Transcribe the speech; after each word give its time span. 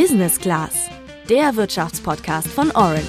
Business 0.00 0.38
Class, 0.38 0.88
der 1.28 1.56
Wirtschaftspodcast 1.56 2.46
von 2.46 2.70
Orange. 2.70 3.02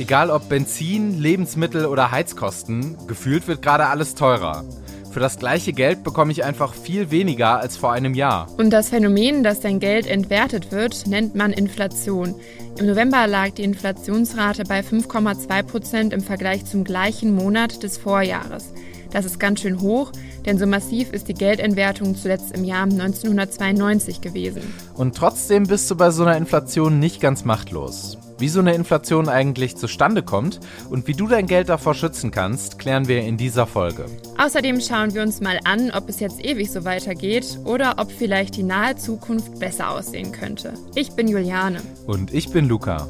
Egal 0.00 0.30
ob 0.30 0.48
Benzin, 0.48 1.20
Lebensmittel 1.20 1.86
oder 1.86 2.10
Heizkosten, 2.10 2.96
gefühlt 3.06 3.46
wird 3.46 3.62
gerade 3.62 3.86
alles 3.86 4.16
teurer. 4.16 4.64
Für 5.12 5.20
das 5.20 5.38
gleiche 5.38 5.72
Geld 5.72 6.02
bekomme 6.02 6.32
ich 6.32 6.42
einfach 6.42 6.74
viel 6.74 7.12
weniger 7.12 7.60
als 7.60 7.76
vor 7.76 7.92
einem 7.92 8.14
Jahr. 8.14 8.48
Und 8.58 8.70
das 8.70 8.88
Phänomen, 8.88 9.44
dass 9.44 9.60
dein 9.60 9.78
Geld 9.78 10.08
entwertet 10.08 10.72
wird, 10.72 11.06
nennt 11.06 11.36
man 11.36 11.52
Inflation. 11.52 12.34
Im 12.76 12.86
November 12.86 13.28
lag 13.28 13.50
die 13.50 13.62
Inflationsrate 13.62 14.64
bei 14.64 14.80
5,2 14.80 15.62
Prozent 15.62 16.12
im 16.12 16.22
Vergleich 16.22 16.64
zum 16.64 16.82
gleichen 16.82 17.36
Monat 17.36 17.84
des 17.84 17.98
Vorjahres. 17.98 18.74
Das 19.10 19.24
ist 19.24 19.40
ganz 19.40 19.60
schön 19.60 19.80
hoch, 19.80 20.12
denn 20.44 20.58
so 20.58 20.66
massiv 20.66 21.12
ist 21.12 21.28
die 21.28 21.34
Geldentwertung 21.34 22.14
zuletzt 22.14 22.56
im 22.56 22.64
Jahr 22.64 22.84
1992 22.84 24.20
gewesen. 24.20 24.62
Und 24.94 25.16
trotzdem 25.16 25.66
bist 25.66 25.90
du 25.90 25.96
bei 25.96 26.10
so 26.10 26.22
einer 26.22 26.36
Inflation 26.36 26.98
nicht 26.98 27.20
ganz 27.20 27.44
machtlos. 27.44 28.18
Wie 28.38 28.48
so 28.48 28.60
eine 28.60 28.74
Inflation 28.74 29.28
eigentlich 29.28 29.76
zustande 29.76 30.22
kommt 30.22 30.60
und 30.90 31.08
wie 31.08 31.14
du 31.14 31.26
dein 31.26 31.48
Geld 31.48 31.68
davor 31.68 31.94
schützen 31.94 32.30
kannst, 32.30 32.78
klären 32.78 33.08
wir 33.08 33.22
in 33.22 33.36
dieser 33.36 33.66
Folge. 33.66 34.06
Außerdem 34.36 34.80
schauen 34.80 35.12
wir 35.12 35.22
uns 35.22 35.40
mal 35.40 35.58
an, 35.64 35.90
ob 35.90 36.08
es 36.08 36.20
jetzt 36.20 36.44
ewig 36.44 36.70
so 36.70 36.84
weitergeht 36.84 37.58
oder 37.64 37.96
ob 37.98 38.12
vielleicht 38.12 38.56
die 38.56 38.62
nahe 38.62 38.94
Zukunft 38.94 39.58
besser 39.58 39.90
aussehen 39.90 40.30
könnte. 40.30 40.74
Ich 40.94 41.12
bin 41.12 41.26
Juliane. 41.26 41.80
Und 42.06 42.32
ich 42.32 42.50
bin 42.50 42.68
Luca. 42.68 43.08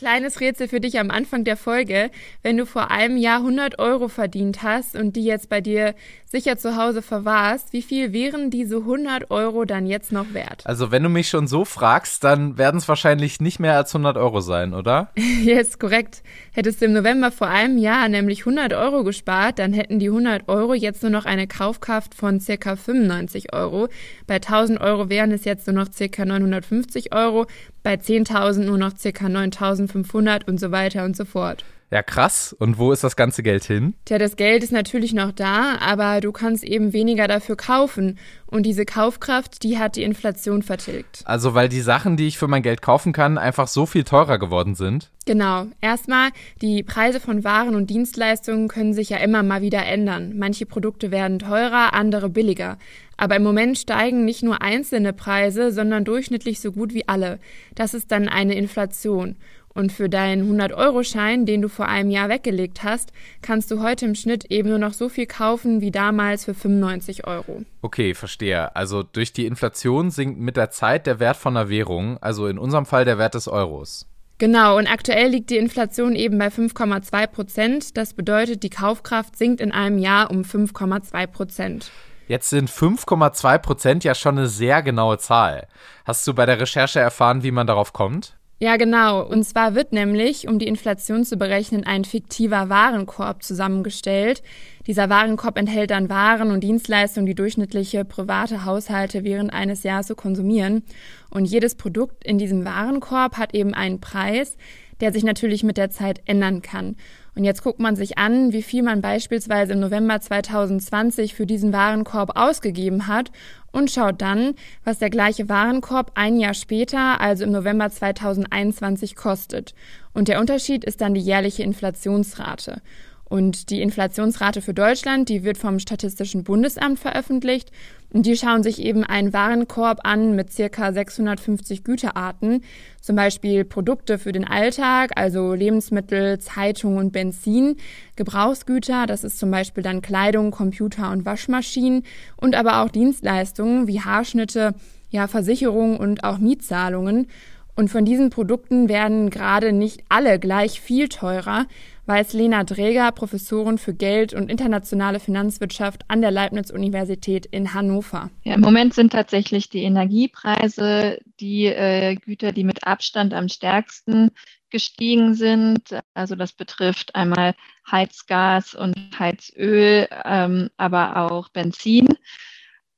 Kleines 0.00 0.40
Rätsel 0.40 0.66
für 0.66 0.80
dich 0.80 0.98
am 0.98 1.10
Anfang 1.10 1.44
der 1.44 1.58
Folge. 1.58 2.10
Wenn 2.40 2.56
du 2.56 2.64
vor 2.64 2.90
einem 2.90 3.18
Jahr 3.18 3.40
100 3.40 3.78
Euro 3.78 4.08
verdient 4.08 4.62
hast 4.62 4.96
und 4.96 5.14
die 5.14 5.24
jetzt 5.24 5.50
bei 5.50 5.60
dir 5.60 5.94
sicher 6.30 6.56
zu 6.56 6.76
Hause 6.76 7.02
verwahrst, 7.02 7.72
wie 7.72 7.82
viel 7.82 8.12
wären 8.12 8.50
diese 8.50 8.76
100 8.76 9.30
Euro 9.30 9.64
dann 9.64 9.86
jetzt 9.86 10.12
noch 10.12 10.32
wert? 10.32 10.62
Also 10.64 10.92
wenn 10.92 11.02
du 11.02 11.08
mich 11.08 11.28
schon 11.28 11.48
so 11.48 11.64
fragst, 11.64 12.22
dann 12.22 12.56
werden 12.56 12.78
es 12.78 12.86
wahrscheinlich 12.86 13.40
nicht 13.40 13.58
mehr 13.58 13.76
als 13.76 13.94
100 13.94 14.16
Euro 14.16 14.40
sein, 14.40 14.72
oder? 14.72 15.10
yes, 15.42 15.78
korrekt. 15.80 16.22
Hättest 16.52 16.80
du 16.80 16.86
im 16.86 16.92
November 16.92 17.32
vor 17.32 17.48
einem 17.48 17.78
Jahr 17.78 18.08
nämlich 18.08 18.40
100 18.40 18.72
Euro 18.74 19.02
gespart, 19.02 19.58
dann 19.58 19.72
hätten 19.72 19.98
die 19.98 20.08
100 20.08 20.48
Euro 20.48 20.74
jetzt 20.74 21.02
nur 21.02 21.10
noch 21.10 21.24
eine 21.24 21.48
Kaufkraft 21.48 22.14
von 22.14 22.38
circa 22.38 22.76
95 22.76 23.52
Euro. 23.52 23.88
Bei 24.28 24.36
1000 24.36 24.80
Euro 24.80 25.08
wären 25.08 25.32
es 25.32 25.44
jetzt 25.44 25.66
nur 25.66 25.74
noch 25.74 25.92
circa 25.92 26.24
950 26.24 27.12
Euro 27.12 27.46
bei 27.82 27.94
10.000 27.94 28.64
nur 28.64 28.78
noch 28.78 28.92
ca. 28.92 29.26
9.500 29.26 30.46
und 30.46 30.60
so 30.60 30.70
weiter 30.70 31.04
und 31.04 31.16
so 31.16 31.24
fort. 31.24 31.64
Ja, 31.90 32.04
krass. 32.04 32.54
Und 32.56 32.78
wo 32.78 32.92
ist 32.92 33.02
das 33.02 33.16
ganze 33.16 33.42
Geld 33.42 33.64
hin? 33.64 33.94
Tja, 34.04 34.18
das 34.18 34.36
Geld 34.36 34.62
ist 34.62 34.72
natürlich 34.72 35.12
noch 35.12 35.32
da, 35.32 35.76
aber 35.80 36.20
du 36.20 36.30
kannst 36.30 36.62
eben 36.62 36.92
weniger 36.92 37.26
dafür 37.26 37.56
kaufen. 37.56 38.16
Und 38.46 38.64
diese 38.64 38.84
Kaufkraft, 38.84 39.64
die 39.64 39.78
hat 39.78 39.96
die 39.96 40.04
Inflation 40.04 40.62
vertilgt. 40.62 41.22
Also 41.24 41.54
weil 41.54 41.68
die 41.68 41.80
Sachen, 41.80 42.16
die 42.16 42.28
ich 42.28 42.38
für 42.38 42.46
mein 42.46 42.62
Geld 42.62 42.80
kaufen 42.80 43.12
kann, 43.12 43.38
einfach 43.38 43.66
so 43.66 43.86
viel 43.86 44.04
teurer 44.04 44.38
geworden 44.38 44.76
sind? 44.76 45.10
Genau. 45.26 45.66
Erstmal, 45.80 46.30
die 46.62 46.82
Preise 46.82 47.18
von 47.20 47.42
Waren 47.42 47.74
und 47.74 47.90
Dienstleistungen 47.90 48.68
können 48.68 48.94
sich 48.94 49.10
ja 49.10 49.18
immer 49.18 49.42
mal 49.42 49.60
wieder 49.60 49.84
ändern. 49.84 50.34
Manche 50.36 50.66
Produkte 50.66 51.10
werden 51.10 51.40
teurer, 51.40 51.92
andere 51.92 52.28
billiger. 52.28 52.78
Aber 53.16 53.36
im 53.36 53.42
Moment 53.42 53.78
steigen 53.78 54.24
nicht 54.24 54.42
nur 54.42 54.62
einzelne 54.62 55.12
Preise, 55.12 55.72
sondern 55.72 56.04
durchschnittlich 56.04 56.60
so 56.60 56.72
gut 56.72 56.94
wie 56.94 57.06
alle. 57.06 57.38
Das 57.74 57.94
ist 57.94 58.10
dann 58.10 58.28
eine 58.28 58.54
Inflation. 58.54 59.36
Und 59.72 59.92
für 59.92 60.08
deinen 60.08 60.50
100-Euro-Schein, 60.50 61.46
den 61.46 61.62
du 61.62 61.68
vor 61.68 61.86
einem 61.86 62.10
Jahr 62.10 62.28
weggelegt 62.28 62.82
hast, 62.82 63.12
kannst 63.40 63.70
du 63.70 63.80
heute 63.80 64.04
im 64.04 64.14
Schnitt 64.16 64.46
eben 64.46 64.68
nur 64.68 64.78
noch 64.78 64.92
so 64.92 65.08
viel 65.08 65.26
kaufen 65.26 65.80
wie 65.80 65.92
damals 65.92 66.44
für 66.44 66.54
95 66.54 67.26
Euro. 67.26 67.62
Okay, 67.80 68.14
verstehe. 68.14 68.74
Also 68.74 69.02
durch 69.04 69.32
die 69.32 69.46
Inflation 69.46 70.10
sinkt 70.10 70.40
mit 70.40 70.56
der 70.56 70.70
Zeit 70.70 71.06
der 71.06 71.20
Wert 71.20 71.36
von 71.36 71.56
einer 71.56 71.68
Währung, 71.68 72.18
also 72.20 72.48
in 72.48 72.58
unserem 72.58 72.84
Fall 72.84 73.04
der 73.04 73.18
Wert 73.18 73.34
des 73.34 73.46
Euros. 73.46 74.06
Genau, 74.38 74.78
und 74.78 74.86
aktuell 74.86 75.28
liegt 75.28 75.50
die 75.50 75.58
Inflation 75.58 76.16
eben 76.16 76.38
bei 76.38 76.48
5,2 76.48 77.26
Prozent. 77.26 77.96
Das 77.98 78.14
bedeutet, 78.14 78.62
die 78.62 78.70
Kaufkraft 78.70 79.36
sinkt 79.36 79.60
in 79.60 79.70
einem 79.70 79.98
Jahr 79.98 80.30
um 80.30 80.42
5,2 80.42 81.26
Prozent. 81.26 81.90
Jetzt 82.26 82.48
sind 82.48 82.70
5,2 82.70 83.58
Prozent 83.58 84.02
ja 84.02 84.14
schon 84.14 84.38
eine 84.38 84.46
sehr 84.46 84.82
genaue 84.82 85.18
Zahl. 85.18 85.68
Hast 86.06 86.26
du 86.26 86.32
bei 86.32 86.46
der 86.46 86.58
Recherche 86.58 87.00
erfahren, 87.00 87.42
wie 87.42 87.50
man 87.50 87.66
darauf 87.66 87.92
kommt? 87.92 88.39
Ja, 88.62 88.76
genau. 88.76 89.26
Und 89.26 89.44
zwar 89.44 89.74
wird 89.74 89.94
nämlich, 89.94 90.46
um 90.46 90.58
die 90.58 90.66
Inflation 90.66 91.24
zu 91.24 91.38
berechnen, 91.38 91.84
ein 91.86 92.04
fiktiver 92.04 92.68
Warenkorb 92.68 93.42
zusammengestellt. 93.42 94.42
Dieser 94.86 95.08
Warenkorb 95.08 95.56
enthält 95.56 95.90
dann 95.90 96.10
Waren 96.10 96.50
und 96.50 96.60
Dienstleistungen, 96.60 97.24
die 97.24 97.34
durchschnittliche 97.34 98.04
private 98.04 98.66
Haushalte 98.66 99.24
während 99.24 99.50
eines 99.50 99.82
Jahres 99.82 100.08
so 100.08 100.14
konsumieren. 100.14 100.82
Und 101.30 101.46
jedes 101.46 101.74
Produkt 101.74 102.22
in 102.22 102.36
diesem 102.36 102.66
Warenkorb 102.66 103.38
hat 103.38 103.54
eben 103.54 103.72
einen 103.72 104.02
Preis, 104.02 104.58
der 105.00 105.10
sich 105.14 105.24
natürlich 105.24 105.62
mit 105.62 105.78
der 105.78 105.88
Zeit 105.88 106.20
ändern 106.26 106.60
kann. 106.60 106.96
Und 107.36 107.44
jetzt 107.44 107.62
guckt 107.62 107.78
man 107.78 107.96
sich 107.96 108.18
an, 108.18 108.52
wie 108.52 108.62
viel 108.62 108.82
man 108.82 109.00
beispielsweise 109.00 109.72
im 109.72 109.80
November 109.80 110.20
2020 110.20 111.34
für 111.34 111.46
diesen 111.46 111.72
Warenkorb 111.72 112.36
ausgegeben 112.36 113.06
hat 113.06 113.30
und 113.72 113.90
schaut 113.90 114.20
dann, 114.20 114.54
was 114.84 114.98
der 114.98 115.10
gleiche 115.10 115.48
Warenkorb 115.48 116.12
ein 116.16 116.38
Jahr 116.38 116.54
später, 116.54 117.20
also 117.20 117.44
im 117.44 117.52
November 117.52 117.88
2021, 117.88 119.14
kostet. 119.14 119.74
Und 120.12 120.28
der 120.28 120.40
Unterschied 120.40 120.84
ist 120.84 121.00
dann 121.00 121.14
die 121.14 121.20
jährliche 121.20 121.62
Inflationsrate. 121.62 122.82
Und 123.30 123.70
die 123.70 123.80
Inflationsrate 123.80 124.60
für 124.60 124.74
Deutschland, 124.74 125.28
die 125.28 125.44
wird 125.44 125.56
vom 125.56 125.78
Statistischen 125.78 126.42
Bundesamt 126.42 126.98
veröffentlicht. 126.98 127.70
Und 128.12 128.26
die 128.26 128.36
schauen 128.36 128.64
sich 128.64 128.82
eben 128.82 129.04
einen 129.04 129.32
Warenkorb 129.32 130.00
an 130.02 130.34
mit 130.34 130.52
circa 130.52 130.92
650 130.92 131.84
Güterarten. 131.84 132.64
Zum 133.00 133.14
Beispiel 133.14 133.64
Produkte 133.64 134.18
für 134.18 134.32
den 134.32 134.44
Alltag, 134.44 135.12
also 135.14 135.54
Lebensmittel, 135.54 136.40
Zeitung 136.40 136.96
und 136.96 137.12
Benzin. 137.12 137.76
Gebrauchsgüter, 138.16 139.06
das 139.06 139.22
ist 139.22 139.38
zum 139.38 139.52
Beispiel 139.52 139.84
dann 139.84 140.02
Kleidung, 140.02 140.50
Computer 140.50 141.12
und 141.12 141.24
Waschmaschinen. 141.24 142.02
Und 142.36 142.56
aber 142.56 142.82
auch 142.82 142.88
Dienstleistungen 142.88 143.86
wie 143.86 144.00
Haarschnitte, 144.00 144.74
ja, 145.10 145.28
Versicherungen 145.28 145.98
und 145.98 146.24
auch 146.24 146.38
Mietzahlungen. 146.38 147.28
Und 147.76 147.88
von 147.88 148.04
diesen 148.04 148.30
Produkten 148.30 148.88
werden 148.88 149.30
gerade 149.30 149.72
nicht 149.72 150.02
alle 150.08 150.40
gleich 150.40 150.80
viel 150.80 151.08
teurer, 151.08 151.66
weiß 152.10 152.32
Lena 152.32 152.64
Dräger, 152.64 153.12
Professorin 153.12 153.78
für 153.78 153.94
Geld 153.94 154.34
und 154.34 154.50
internationale 154.50 155.20
Finanzwirtschaft 155.20 156.02
an 156.08 156.20
der 156.20 156.32
Leibniz-Universität 156.32 157.46
in 157.46 157.72
Hannover. 157.72 158.30
Ja, 158.42 158.54
Im 158.54 158.62
Moment 158.62 158.94
sind 158.94 159.12
tatsächlich 159.12 159.68
die 159.68 159.84
Energiepreise 159.84 161.20
die 161.38 161.66
äh, 161.66 162.16
Güter, 162.16 162.50
die 162.50 162.64
mit 162.64 162.84
Abstand 162.84 163.32
am 163.32 163.48
stärksten 163.48 164.32
gestiegen 164.70 165.34
sind. 165.34 166.00
Also 166.12 166.34
das 166.34 166.52
betrifft 166.52 167.14
einmal 167.14 167.54
Heizgas 167.88 168.74
und 168.74 168.96
Heizöl, 169.16 170.08
ähm, 170.24 170.68
aber 170.76 171.30
auch 171.30 171.48
Benzin. 171.50 172.08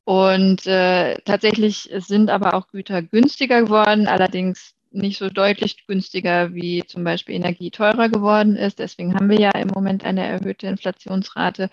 Und 0.04 0.66
äh, 0.66 1.18
tatsächlich 1.26 1.90
sind 1.98 2.30
aber 2.30 2.54
auch 2.54 2.68
Güter 2.68 3.02
günstiger 3.02 3.60
geworden, 3.60 4.06
allerdings 4.06 4.74
nicht 4.94 5.18
so 5.18 5.28
deutlich 5.28 5.86
günstiger 5.86 6.54
wie 6.54 6.84
zum 6.86 7.04
Beispiel 7.04 7.34
Energie 7.34 7.70
teurer 7.70 8.08
geworden 8.08 8.56
ist. 8.56 8.78
Deswegen 8.78 9.14
haben 9.14 9.28
wir 9.28 9.40
ja 9.40 9.50
im 9.50 9.68
Moment 9.68 10.04
eine 10.04 10.26
erhöhte 10.26 10.66
Inflationsrate. 10.66 11.70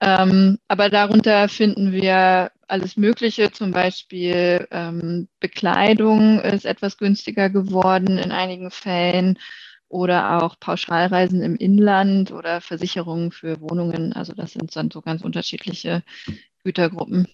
Ähm, 0.00 0.58
aber 0.68 0.88
darunter 0.88 1.48
finden 1.48 1.92
wir 1.92 2.50
alles 2.68 2.96
Mögliche, 2.96 3.52
zum 3.52 3.72
Beispiel 3.72 4.66
ähm, 4.70 5.28
Bekleidung 5.40 6.40
ist 6.40 6.64
etwas 6.64 6.96
günstiger 6.96 7.50
geworden 7.50 8.16
in 8.16 8.32
einigen 8.32 8.70
Fällen 8.70 9.38
oder 9.88 10.42
auch 10.42 10.58
Pauschalreisen 10.58 11.42
im 11.42 11.56
Inland 11.56 12.30
oder 12.30 12.60
Versicherungen 12.60 13.32
für 13.32 13.60
Wohnungen. 13.60 14.12
Also 14.12 14.32
das 14.32 14.52
sind 14.52 14.74
dann 14.74 14.90
so 14.90 15.02
ganz 15.02 15.22
unterschiedliche 15.22 16.02
Gütergruppen. 16.64 17.26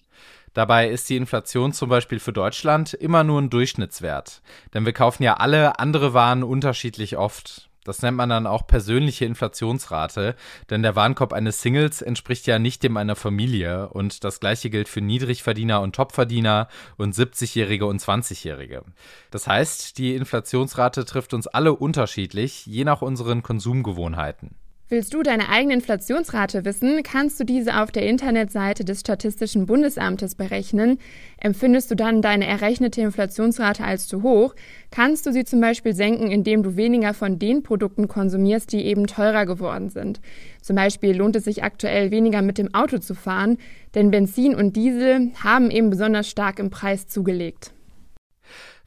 Dabei 0.57 0.89
ist 0.89 1.07
die 1.07 1.17
Inflation 1.17 1.71
zum 1.71 1.87
Beispiel 1.87 2.17
für 2.19 2.33
Deutschland 2.33 2.95
immer 2.95 3.23
nur 3.23 3.39
ein 3.39 3.51
Durchschnittswert. 3.51 4.41
Denn 4.73 4.87
wir 4.87 4.91
kaufen 4.91 5.21
ja 5.21 5.35
alle 5.35 5.77
andere 5.77 6.15
Waren 6.15 6.41
unterschiedlich 6.41 7.15
oft. 7.15 7.69
Das 7.83 8.01
nennt 8.01 8.17
man 8.17 8.29
dann 8.29 8.47
auch 8.47 8.65
persönliche 8.65 9.25
Inflationsrate, 9.25 10.35
denn 10.71 10.81
der 10.81 10.95
Warenkorb 10.95 11.31
eines 11.31 11.61
Singles 11.61 12.01
entspricht 12.01 12.47
ja 12.47 12.57
nicht 12.57 12.81
dem 12.81 12.97
einer 12.97 13.15
Familie 13.15 13.89
und 13.89 14.23
das 14.23 14.39
gleiche 14.39 14.71
gilt 14.71 14.89
für 14.89 14.99
Niedrigverdiener 14.99 15.79
und 15.79 15.95
Topverdiener 15.95 16.69
und 16.97 17.13
70-Jährige 17.13 17.85
und 17.85 18.01
20-Jährige. 18.01 18.83
Das 19.29 19.45
heißt, 19.45 19.99
die 19.99 20.15
Inflationsrate 20.15 21.05
trifft 21.05 21.35
uns 21.35 21.45
alle 21.45 21.73
unterschiedlich, 21.73 22.65
je 22.65 22.83
nach 22.83 23.03
unseren 23.03 23.43
Konsumgewohnheiten. 23.43 24.55
Willst 24.89 25.13
du 25.13 25.21
deine 25.21 25.49
eigene 25.49 25.73
Inflationsrate 25.73 26.63
wissen, 26.63 27.03
kannst 27.03 27.37
du 27.41 27.43
diese 27.43 27.81
auf 27.81 27.91
der 27.91 28.07
Internetseite 28.07 28.85
des 28.85 29.01
Statistischen 29.01 29.65
Bundesamtes 29.65 30.35
berechnen. 30.35 30.97
Empfindest 31.41 31.91
du 31.91 31.95
dann 31.95 32.21
deine 32.21 32.47
errechnete 32.47 33.01
Inflationsrate 33.01 33.83
als 33.83 34.07
zu 34.07 34.23
hoch, 34.23 34.55
kannst 34.89 35.25
du 35.25 35.33
sie 35.33 35.43
zum 35.43 35.59
Beispiel 35.59 35.93
senken, 35.93 36.31
indem 36.31 36.63
du 36.63 36.77
weniger 36.77 37.13
von 37.13 37.37
den 37.37 37.63
Produkten 37.63 38.07
konsumierst, 38.07 38.71
die 38.71 38.85
eben 38.85 39.07
teurer 39.07 39.45
geworden 39.45 39.89
sind. 39.89 40.21
Zum 40.61 40.77
Beispiel 40.77 41.17
lohnt 41.17 41.35
es 41.35 41.43
sich 41.43 41.63
aktuell 41.63 42.09
weniger 42.11 42.41
mit 42.41 42.57
dem 42.57 42.73
Auto 42.73 42.99
zu 42.99 43.13
fahren, 43.13 43.57
denn 43.93 44.09
Benzin 44.09 44.55
und 44.55 44.77
Diesel 44.77 45.31
haben 45.43 45.69
eben 45.69 45.89
besonders 45.89 46.29
stark 46.29 46.59
im 46.59 46.69
Preis 46.69 47.07
zugelegt. 47.07 47.73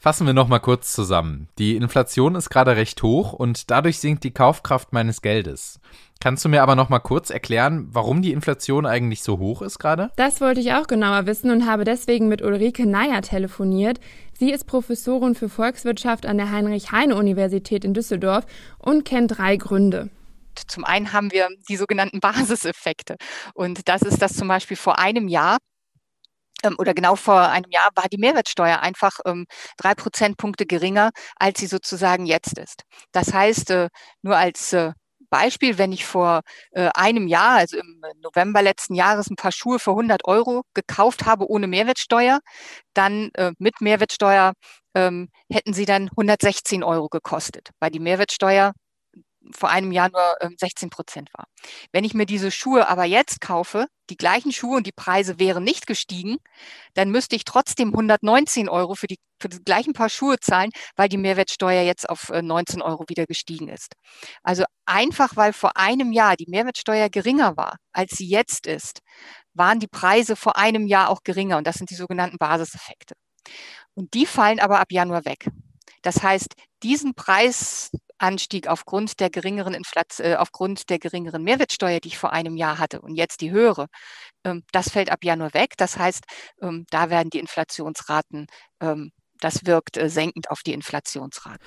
Fassen 0.02 0.26
wir 0.26 0.32
nochmal 0.32 0.61
kurz 0.61 0.94
zusammen. 0.94 1.49
Die 1.58 1.76
Inflation 1.76 2.35
ist 2.35 2.49
gerade 2.49 2.75
recht 2.75 3.02
hoch 3.02 3.35
und 3.35 3.70
dadurch 3.70 3.99
sinkt 3.99 4.25
die 4.25 4.31
Kaufkraft 4.31 4.94
meines 4.94 5.20
Geldes. 5.20 5.79
Kannst 6.20 6.43
du 6.43 6.49
mir 6.49 6.62
aber 6.62 6.75
nochmal 6.75 7.00
kurz 7.00 7.29
erklären, 7.29 7.88
warum 7.93 8.23
die 8.23 8.32
Inflation 8.32 8.87
eigentlich 8.87 9.23
so 9.23 9.38
hoch 9.38 9.61
ist 9.61 9.79
gerade? 9.79 10.11
Das 10.17 10.41
wollte 10.41 10.61
ich 10.61 10.73
auch 10.73 10.87
genauer 10.87 11.26
wissen 11.26 11.50
und 11.50 11.67
habe 11.67 11.85
deswegen 11.85 12.29
mit 12.29 12.41
Ulrike 12.41 12.87
Neyer 12.87 13.20
telefoniert. 13.20 14.00
Sie 14.32 14.50
ist 14.50 14.64
Professorin 14.64 15.35
für 15.35 15.50
Volkswirtschaft 15.50 16.25
an 16.25 16.38
der 16.38 16.50
Heinrich-Heine-Universität 16.50 17.85
in 17.85 17.93
Düsseldorf 17.93 18.47
und 18.79 19.05
kennt 19.05 19.37
drei 19.37 19.56
Gründe. 19.58 20.08
Zum 20.67 20.85
einen 20.85 21.12
haben 21.12 21.31
wir 21.31 21.49
die 21.69 21.76
sogenannten 21.76 22.20
Basiseffekte. 22.20 23.17
Und 23.52 23.87
das 23.87 24.00
ist, 24.00 24.23
dass 24.23 24.32
zum 24.32 24.49
Beispiel 24.49 24.79
vor 24.79 24.99
einem 24.99 25.29
Jahr 25.29 25.58
oder 26.78 26.94
genau 26.94 27.16
vor 27.16 27.48
einem 27.48 27.70
Jahr 27.70 27.90
war 27.94 28.08
die 28.08 28.18
Mehrwertsteuer 28.18 28.80
einfach 28.80 29.18
ähm, 29.26 29.46
drei 29.76 29.94
Prozentpunkte 29.94 30.66
geringer, 30.66 31.10
als 31.36 31.60
sie 31.60 31.66
sozusagen 31.66 32.26
jetzt 32.26 32.58
ist. 32.58 32.82
Das 33.12 33.32
heißt, 33.32 33.70
äh, 33.70 33.88
nur 34.22 34.36
als 34.36 34.72
äh, 34.72 34.92
Beispiel, 35.30 35.78
wenn 35.78 35.92
ich 35.92 36.04
vor 36.04 36.42
äh, 36.72 36.90
einem 36.94 37.28
Jahr, 37.28 37.58
also 37.58 37.78
im 37.78 38.02
November 38.20 38.62
letzten 38.62 38.94
Jahres, 38.94 39.30
ein 39.30 39.36
paar 39.36 39.52
Schuhe 39.52 39.78
für 39.78 39.92
100 39.92 40.26
Euro 40.26 40.62
gekauft 40.74 41.24
habe 41.24 41.48
ohne 41.48 41.68
Mehrwertsteuer, 41.68 42.40
dann 42.94 43.30
äh, 43.34 43.52
mit 43.58 43.80
Mehrwertsteuer 43.80 44.52
ähm, 44.94 45.28
hätten 45.50 45.72
sie 45.72 45.86
dann 45.86 46.08
116 46.10 46.82
Euro 46.82 47.08
gekostet, 47.08 47.70
weil 47.78 47.90
die 47.90 48.00
Mehrwertsteuer 48.00 48.72
vor 49.56 49.70
einem 49.70 49.93
Jahr 49.93 50.11
nur 50.11 50.37
16 50.58 50.87
ähm, 50.87 50.91
Prozent 50.91 51.31
war. 51.37 51.47
Wenn 51.93 52.05
ich 52.05 52.14
mir 52.14 52.26
diese 52.26 52.50
Schuhe 52.50 52.88
aber 52.88 53.05
jetzt 53.05 53.41
kaufe, 53.41 53.87
die 54.11 54.17
gleichen 54.17 54.52
Schuhe 54.52 54.76
und 54.76 54.87
die 54.87 54.93
Preise 54.93 55.38
wären 55.38 55.62
nicht 55.62 55.87
gestiegen, 55.87 56.38
dann 56.94 57.11
müsste 57.11 57.37
ich 57.37 57.44
trotzdem 57.44 57.88
119 57.88 58.69
Euro 58.69 58.94
für 58.94 59.06
die, 59.06 59.19
für 59.41 59.49
die 59.49 59.62
gleichen 59.62 59.93
Paar 59.93 60.08
Schuhe 60.08 60.38
zahlen, 60.41 60.70
weil 60.97 61.08
die 61.08 61.17
Mehrwertsteuer 61.17 61.82
jetzt 61.82 62.08
auf 62.08 62.31
19 62.31 62.81
äh, 62.81 62.85
Euro 62.85 63.05
wieder 63.08 63.26
gestiegen 63.26 63.69
ist. 63.69 63.94
Also 64.43 64.64
einfach, 64.85 65.37
weil 65.37 65.52
vor 65.52 65.76
einem 65.76 66.12
Jahr 66.12 66.37
die 66.37 66.49
Mehrwertsteuer 66.49 67.08
geringer 67.08 67.56
war, 67.56 67.76
als 67.93 68.12
sie 68.12 68.29
jetzt 68.29 68.67
ist, 68.67 69.00
waren 69.55 69.81
die 69.81 69.88
Preise 69.88 70.37
vor 70.37 70.56
einem 70.56 70.87
Jahr 70.87 71.08
auch 71.08 71.23
geringer. 71.23 71.56
Und 71.58 71.67
das 71.67 71.76
sind 71.76 71.91
die 71.91 71.94
sogenannten 71.94 72.38
Basiseffekte. 72.38 73.14
Und 73.94 74.14
die 74.14 74.26
fallen 74.26 74.61
aber 74.61 74.81
ab 74.81 74.88
Januar 74.91 75.25
weg. 75.25 75.49
Das 76.02 76.23
heißt, 76.23 76.55
diesen 76.82 77.14
Preis, 77.14 77.91
Anstieg 78.20 78.69
aufgrund 78.69 79.20
der 79.20 79.31
geringeren 79.31 79.75
Inflation, 79.75 80.26
äh, 80.26 80.37
aufgrund 80.37 80.90
der 80.90 80.99
geringeren 80.99 81.43
Mehrwertsteuer, 81.43 82.00
die 82.00 82.08
ich 82.08 82.19
vor 82.19 82.32
einem 82.32 82.56
Jahr 82.56 82.78
hatte 82.78 83.00
und 83.00 83.17
jetzt 83.17 83.40
die 83.40 83.50
höhere, 83.50 83.87
ähm, 84.44 84.64
das 84.72 84.90
fällt 84.90 85.11
ab 85.11 85.25
Januar 85.25 85.55
weg. 85.55 85.75
Das 85.78 85.99
heißt, 85.99 86.25
ähm, 86.62 86.87
da 86.90 87.11
werden 87.11 87.31
die 87.31 87.40
Inflationsraten 87.40 88.46
ähm, 88.81 89.12
das 89.40 89.67
wirkt 89.67 89.96
äh, 89.96 90.08
senkend 90.08 90.50
auf 90.50 90.62
die 90.62 90.72
Inflationsrate. 90.72 91.58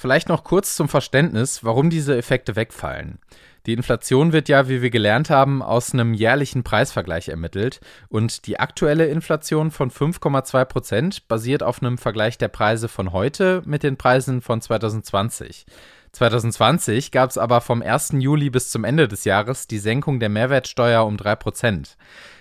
Vielleicht 0.00 0.28
noch 0.28 0.44
kurz 0.44 0.76
zum 0.76 0.88
Verständnis, 0.88 1.64
warum 1.64 1.90
diese 1.90 2.16
Effekte 2.16 2.54
wegfallen. 2.54 3.18
Die 3.66 3.72
Inflation 3.72 4.32
wird 4.32 4.48
ja, 4.48 4.68
wie 4.68 4.80
wir 4.80 4.90
gelernt 4.90 5.28
haben, 5.28 5.60
aus 5.60 5.92
einem 5.92 6.14
jährlichen 6.14 6.62
Preisvergleich 6.62 7.28
ermittelt 7.28 7.80
und 8.08 8.46
die 8.46 8.60
aktuelle 8.60 9.06
Inflation 9.06 9.72
von 9.72 9.90
5,2 9.90 10.64
Prozent 10.66 11.26
basiert 11.26 11.64
auf 11.64 11.82
einem 11.82 11.98
Vergleich 11.98 12.38
der 12.38 12.46
Preise 12.46 12.86
von 12.86 13.10
heute 13.10 13.60
mit 13.66 13.82
den 13.82 13.96
Preisen 13.96 14.40
von 14.40 14.60
2020. 14.60 15.66
2020 16.12 17.10
gab 17.10 17.30
es 17.30 17.36
aber 17.36 17.60
vom 17.60 17.82
1. 17.82 18.14
Juli 18.20 18.50
bis 18.50 18.70
zum 18.70 18.84
Ende 18.84 19.08
des 19.08 19.24
Jahres 19.24 19.66
die 19.66 19.78
Senkung 19.78 20.20
der 20.20 20.28
Mehrwertsteuer 20.28 21.04
um 21.04 21.16
3%. 21.16 21.96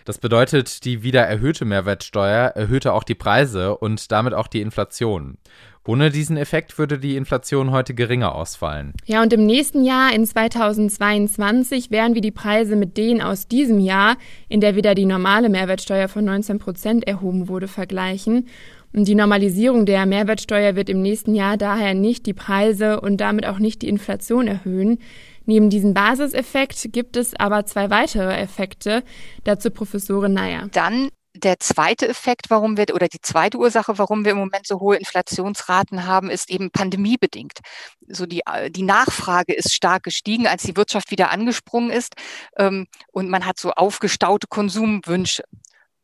Das 0.06 0.20
bedeutet, 0.20 0.86
die 0.86 1.04
wieder 1.04 1.24
erhöhte 1.24 1.66
Mehrwertsteuer 1.66 2.50
erhöhte 2.50 2.94
auch 2.94 3.04
die 3.04 3.16
Preise 3.16 3.76
und 3.76 4.12
damit 4.12 4.34
auch 4.34 4.48
die 4.48 4.62
Inflation. 4.62 5.38
Ohne 5.88 6.12
diesen 6.12 6.36
Effekt 6.36 6.78
würde 6.78 7.00
die 7.00 7.16
Inflation 7.16 7.72
heute 7.72 7.94
geringer 7.94 8.36
ausfallen. 8.36 8.92
Ja, 9.06 9.24
und 9.24 9.32
im 9.32 9.46
nächsten 9.46 9.86
Jahr, 9.86 10.14
in 10.14 10.26
2022, 10.26 11.92
werden 11.92 12.14
wir 12.14 12.22
die 12.22 12.32
Preise 12.32 12.76
mit 12.76 12.98
denen 12.98 13.22
aus 13.22 13.48
diesem 13.48 13.80
Jahr, 13.80 14.18
in 14.50 14.60
der 14.60 14.76
wieder 14.76 14.96
die 14.96 15.06
normale 15.06 15.48
Mehrwertsteuer 15.48 16.10
von 16.10 16.26
19 16.26 16.60
Prozent 16.60 17.08
erhoben 17.08 17.48
wurde, 17.48 17.70
vergleichen. 17.70 18.48
Die 18.92 19.16
Normalisierung 19.16 19.86
der 19.86 20.06
Mehrwertsteuer 20.06 20.76
wird 20.76 20.90
im 20.90 21.02
nächsten 21.02 21.36
Jahr 21.36 21.56
daher 21.56 21.94
nicht 21.94 22.26
die 22.26 22.34
Preise 22.34 23.00
und 23.00 23.18
damit 23.18 23.46
auch 23.46 23.60
nicht 23.60 23.82
die 23.82 23.90
Inflation 23.90 24.48
erhöhen. 24.48 25.00
Neben 25.46 25.70
diesem 25.70 25.94
Basiseffekt 25.94 26.92
gibt 26.92 27.16
es 27.16 27.34
aber 27.34 27.66
zwei 27.66 27.90
weitere 27.90 28.34
Effekte, 28.36 29.04
dazu 29.46 29.72
Professorin 29.72 30.34
Neyer. 30.34 30.68
Dann 30.74 31.08
der 31.38 31.60
zweite 31.60 32.08
Effekt, 32.08 32.50
warum 32.50 32.78
wir, 32.78 32.86
oder 32.94 33.08
die 33.08 33.22
zweite 33.22 33.58
Ursache, 33.58 33.98
warum 33.98 34.26
wir 34.26 34.32
im 34.32 34.38
Moment 34.38 34.68
so 34.68 34.80
hohe 34.80 34.98
Inflationsraten 34.98 36.06
haben, 36.06 36.30
ist 36.30 36.50
eben 36.50 36.72
pandemiebedingt. 36.72 37.60
So 38.08 38.26
die, 38.26 38.42
die 38.70 38.84
Nachfrage 38.84 39.54
ist 39.54 39.74
stark 39.74 40.04
gestiegen, 40.04 40.48
als 40.48 40.64
die 40.64 40.76
Wirtschaft 40.76 41.12
wieder 41.12 41.32
angesprungen 41.32 41.92
ist. 41.92 42.14
Ähm, 42.58 42.88
und 43.12 43.30
man 43.30 43.46
hat 43.46 43.60
so 43.60 43.72
aufgestaute 43.72 44.48
Konsumwünsche. 44.48 45.44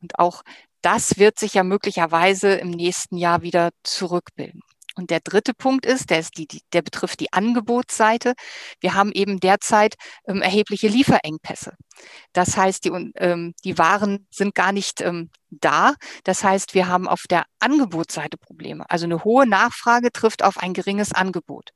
Und 0.01 0.19
auch 0.19 0.43
das 0.81 1.17
wird 1.17 1.39
sich 1.39 1.53
ja 1.53 1.63
möglicherweise 1.63 2.55
im 2.55 2.69
nächsten 2.69 3.17
Jahr 3.17 3.41
wieder 3.41 3.71
zurückbilden. 3.83 4.61
Und 4.95 5.09
der 5.09 5.19
dritte 5.21 5.53
Punkt 5.53 5.85
ist, 5.85 6.09
der, 6.09 6.19
ist 6.19 6.37
die, 6.37 6.47
der 6.71 6.81
betrifft 6.81 7.19
die 7.19 7.33
Angebotsseite. 7.33 8.33
Wir 8.79 8.93
haben 8.93 9.11
eben 9.11 9.39
derzeit 9.39 9.95
ähm, 10.27 10.41
erhebliche 10.41 10.87
Lieferengpässe. 10.87 11.73
Das 12.31 12.57
heißt, 12.57 12.85
die, 12.85 12.89
ähm, 13.15 13.53
die 13.63 13.77
Waren 13.77 14.27
sind 14.29 14.53
gar 14.53 14.71
nicht 14.71 15.01
ähm, 15.01 15.31
da. 15.49 15.95
Das 16.23 16.43
heißt, 16.43 16.73
wir 16.75 16.87
haben 16.87 17.07
auf 17.07 17.23
der 17.29 17.45
Angebotsseite 17.59 18.37
Probleme. 18.37 18.85
Also 18.89 19.05
eine 19.05 19.23
hohe 19.23 19.47
Nachfrage 19.47 20.11
trifft 20.11 20.43
auf 20.43 20.57
ein 20.57 20.73
geringes 20.73 21.11
Angebot. 21.11 21.71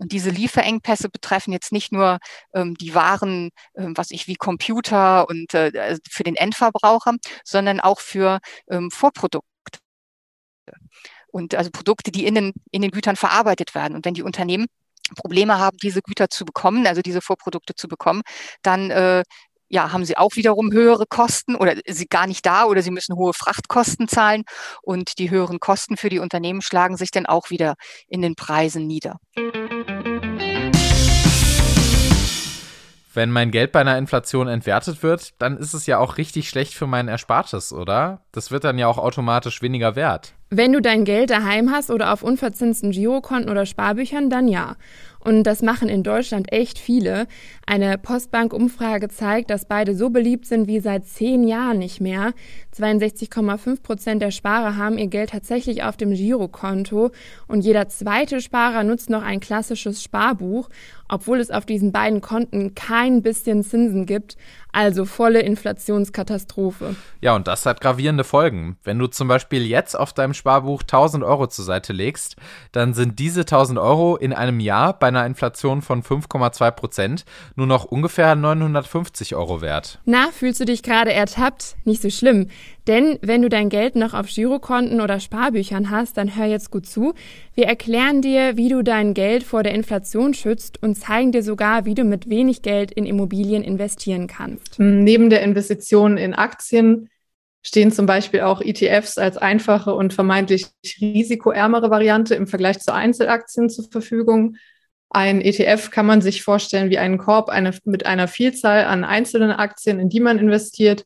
Und 0.00 0.12
diese 0.12 0.30
Lieferengpässe 0.30 1.08
betreffen 1.08 1.52
jetzt 1.52 1.72
nicht 1.72 1.92
nur 1.92 2.18
ähm, 2.54 2.74
die 2.74 2.94
Waren, 2.94 3.50
ähm, 3.76 3.96
was 3.96 4.10
ich 4.10 4.26
wie 4.26 4.36
Computer 4.36 5.28
und 5.28 5.54
äh, 5.54 5.72
also 5.78 6.00
für 6.10 6.22
den 6.22 6.36
Endverbraucher, 6.36 7.14
sondern 7.44 7.80
auch 7.80 8.00
für 8.00 8.40
ähm, 8.70 8.90
Vorprodukte 8.90 9.48
und 11.30 11.54
also 11.54 11.70
Produkte, 11.70 12.10
die 12.10 12.26
in 12.26 12.34
den, 12.34 12.52
in 12.70 12.82
den 12.82 12.90
Gütern 12.90 13.16
verarbeitet 13.16 13.74
werden. 13.74 13.94
Und 13.94 14.04
wenn 14.04 14.14
die 14.14 14.22
Unternehmen 14.22 14.66
Probleme 15.14 15.58
haben, 15.58 15.78
diese 15.78 16.02
Güter 16.02 16.28
zu 16.28 16.44
bekommen, 16.44 16.86
also 16.86 17.00
diese 17.02 17.20
Vorprodukte 17.20 17.74
zu 17.74 17.88
bekommen, 17.88 18.22
dann 18.62 18.90
äh, 18.90 19.22
ja, 19.70 19.92
haben 19.92 20.04
sie 20.04 20.16
auch 20.16 20.36
wiederum 20.36 20.72
höhere 20.72 21.04
Kosten 21.06 21.54
oder 21.54 21.74
sie 21.86 22.06
gar 22.06 22.26
nicht 22.26 22.44
da 22.46 22.64
oder 22.64 22.82
sie 22.82 22.90
müssen 22.90 23.16
hohe 23.16 23.34
Frachtkosten 23.34 24.08
zahlen 24.08 24.44
und 24.82 25.18
die 25.18 25.30
höheren 25.30 25.60
Kosten 25.60 25.96
für 25.96 26.08
die 26.08 26.18
Unternehmen 26.18 26.62
schlagen 26.62 26.96
sich 26.96 27.10
dann 27.10 27.26
auch 27.26 27.50
wieder 27.50 27.74
in 28.08 28.22
den 28.22 28.34
Preisen 28.34 28.86
nieder. 28.86 29.18
Wenn 33.14 33.30
mein 33.30 33.50
Geld 33.50 33.72
bei 33.72 33.80
einer 33.80 33.98
Inflation 33.98 34.48
entwertet 34.48 35.02
wird, 35.02 35.34
dann 35.40 35.56
ist 35.56 35.74
es 35.74 35.86
ja 35.86 35.98
auch 35.98 36.18
richtig 36.18 36.48
schlecht 36.48 36.74
für 36.74 36.86
mein 36.86 37.08
Erspartes, 37.08 37.72
oder? 37.72 38.22
Das 38.32 38.50
wird 38.50 38.64
dann 38.64 38.78
ja 38.78 38.86
auch 38.86 38.98
automatisch 38.98 39.60
weniger 39.60 39.96
wert. 39.96 40.34
Wenn 40.50 40.72
du 40.72 40.80
dein 40.80 41.04
Geld 41.04 41.28
daheim 41.28 41.70
hast 41.70 41.90
oder 41.90 42.12
auf 42.12 42.22
unverzinsten 42.22 42.90
Girokonten 42.90 43.50
oder 43.50 43.66
Sparbüchern, 43.66 44.30
dann 44.30 44.48
ja. 44.48 44.76
Und 45.20 45.42
das 45.42 45.62
machen 45.62 45.88
in 45.88 46.02
Deutschland 46.02 46.52
echt 46.52 46.78
viele. 46.78 47.26
Eine 47.66 47.98
Postbank-Umfrage 47.98 49.08
zeigt, 49.08 49.50
dass 49.50 49.66
beide 49.66 49.94
so 49.94 50.10
beliebt 50.10 50.46
sind 50.46 50.68
wie 50.68 50.80
seit 50.80 51.06
zehn 51.06 51.46
Jahren 51.46 51.78
nicht 51.78 52.00
mehr. 52.00 52.32
62,5 52.74 53.82
Prozent 53.82 54.22
der 54.22 54.30
Sparer 54.30 54.76
haben 54.76 54.96
ihr 54.96 55.08
Geld 55.08 55.30
tatsächlich 55.30 55.82
auf 55.82 55.96
dem 55.96 56.12
Girokonto 56.12 57.10
und 57.48 57.62
jeder 57.62 57.88
zweite 57.88 58.40
Sparer 58.40 58.84
nutzt 58.84 59.10
noch 59.10 59.22
ein 59.22 59.40
klassisches 59.40 60.02
Sparbuch, 60.02 60.68
obwohl 61.08 61.40
es 61.40 61.50
auf 61.50 61.66
diesen 61.66 61.90
beiden 61.90 62.20
Konten 62.20 62.74
kein 62.74 63.22
bisschen 63.22 63.64
Zinsen 63.64 64.06
gibt. 64.06 64.36
Also 64.70 65.06
volle 65.06 65.40
Inflationskatastrophe. 65.40 66.94
Ja, 67.20 67.34
und 67.34 67.48
das 67.48 67.66
hat 67.66 67.80
gravierende 67.80 68.22
Folgen. 68.22 68.76
Wenn 68.84 68.98
du 68.98 69.08
zum 69.08 69.26
Beispiel 69.26 69.66
jetzt 69.66 69.98
auf 69.98 70.12
deinem 70.12 70.34
Sparbuch 70.38 70.82
1000 70.82 71.22
Euro 71.22 71.48
zur 71.48 71.66
Seite 71.66 71.92
legst, 71.92 72.36
dann 72.72 72.94
sind 72.94 73.18
diese 73.18 73.40
1000 73.40 73.78
Euro 73.78 74.16
in 74.16 74.32
einem 74.32 74.60
Jahr 74.60 74.98
bei 74.98 75.08
einer 75.08 75.26
Inflation 75.26 75.82
von 75.82 76.02
5,2 76.02 76.70
Prozent 76.70 77.24
nur 77.56 77.66
noch 77.66 77.84
ungefähr 77.84 78.34
950 78.34 79.34
Euro 79.34 79.60
wert. 79.60 79.98
Na, 80.06 80.28
fühlst 80.32 80.60
du 80.60 80.64
dich 80.64 80.82
gerade 80.82 81.12
ertappt? 81.12 81.76
Nicht 81.84 82.00
so 82.00 82.08
schlimm. 82.08 82.48
Denn 82.86 83.18
wenn 83.20 83.42
du 83.42 83.50
dein 83.50 83.68
Geld 83.68 83.96
noch 83.96 84.14
auf 84.14 84.28
Girokonten 84.28 85.02
oder 85.02 85.20
Sparbüchern 85.20 85.90
hast, 85.90 86.16
dann 86.16 86.36
hör 86.36 86.46
jetzt 86.46 86.70
gut 86.70 86.86
zu. 86.86 87.12
Wir 87.54 87.66
erklären 87.66 88.22
dir, 88.22 88.56
wie 88.56 88.70
du 88.70 88.82
dein 88.82 89.12
Geld 89.12 89.42
vor 89.42 89.62
der 89.62 89.74
Inflation 89.74 90.32
schützt 90.32 90.82
und 90.82 90.94
zeigen 90.94 91.30
dir 91.30 91.42
sogar, 91.42 91.84
wie 91.84 91.94
du 91.94 92.04
mit 92.04 92.30
wenig 92.30 92.62
Geld 92.62 92.90
in 92.90 93.04
Immobilien 93.04 93.62
investieren 93.62 94.26
kannst. 94.26 94.78
Neben 94.78 95.28
der 95.28 95.42
Investition 95.42 96.16
in 96.16 96.32
Aktien 96.32 97.10
stehen 97.68 97.92
zum 97.92 98.06
Beispiel 98.06 98.40
auch 98.40 98.62
ETFs 98.62 99.18
als 99.18 99.36
einfache 99.36 99.94
und 99.94 100.14
vermeintlich 100.14 100.66
risikoärmere 101.02 101.90
Variante 101.90 102.34
im 102.34 102.46
Vergleich 102.46 102.80
zu 102.80 102.94
Einzelaktien 102.94 103.68
zur 103.68 103.90
Verfügung. 103.90 104.56
Ein 105.10 105.42
ETF 105.42 105.90
kann 105.90 106.06
man 106.06 106.22
sich 106.22 106.42
vorstellen 106.42 106.88
wie 106.88 106.96
einen 106.96 107.18
Korb 107.18 107.50
eine, 107.50 107.74
mit 107.84 108.06
einer 108.06 108.26
Vielzahl 108.26 108.84
an 108.84 109.04
einzelnen 109.04 109.50
Aktien, 109.50 110.00
in 110.00 110.08
die 110.08 110.20
man 110.20 110.38
investiert. 110.38 111.04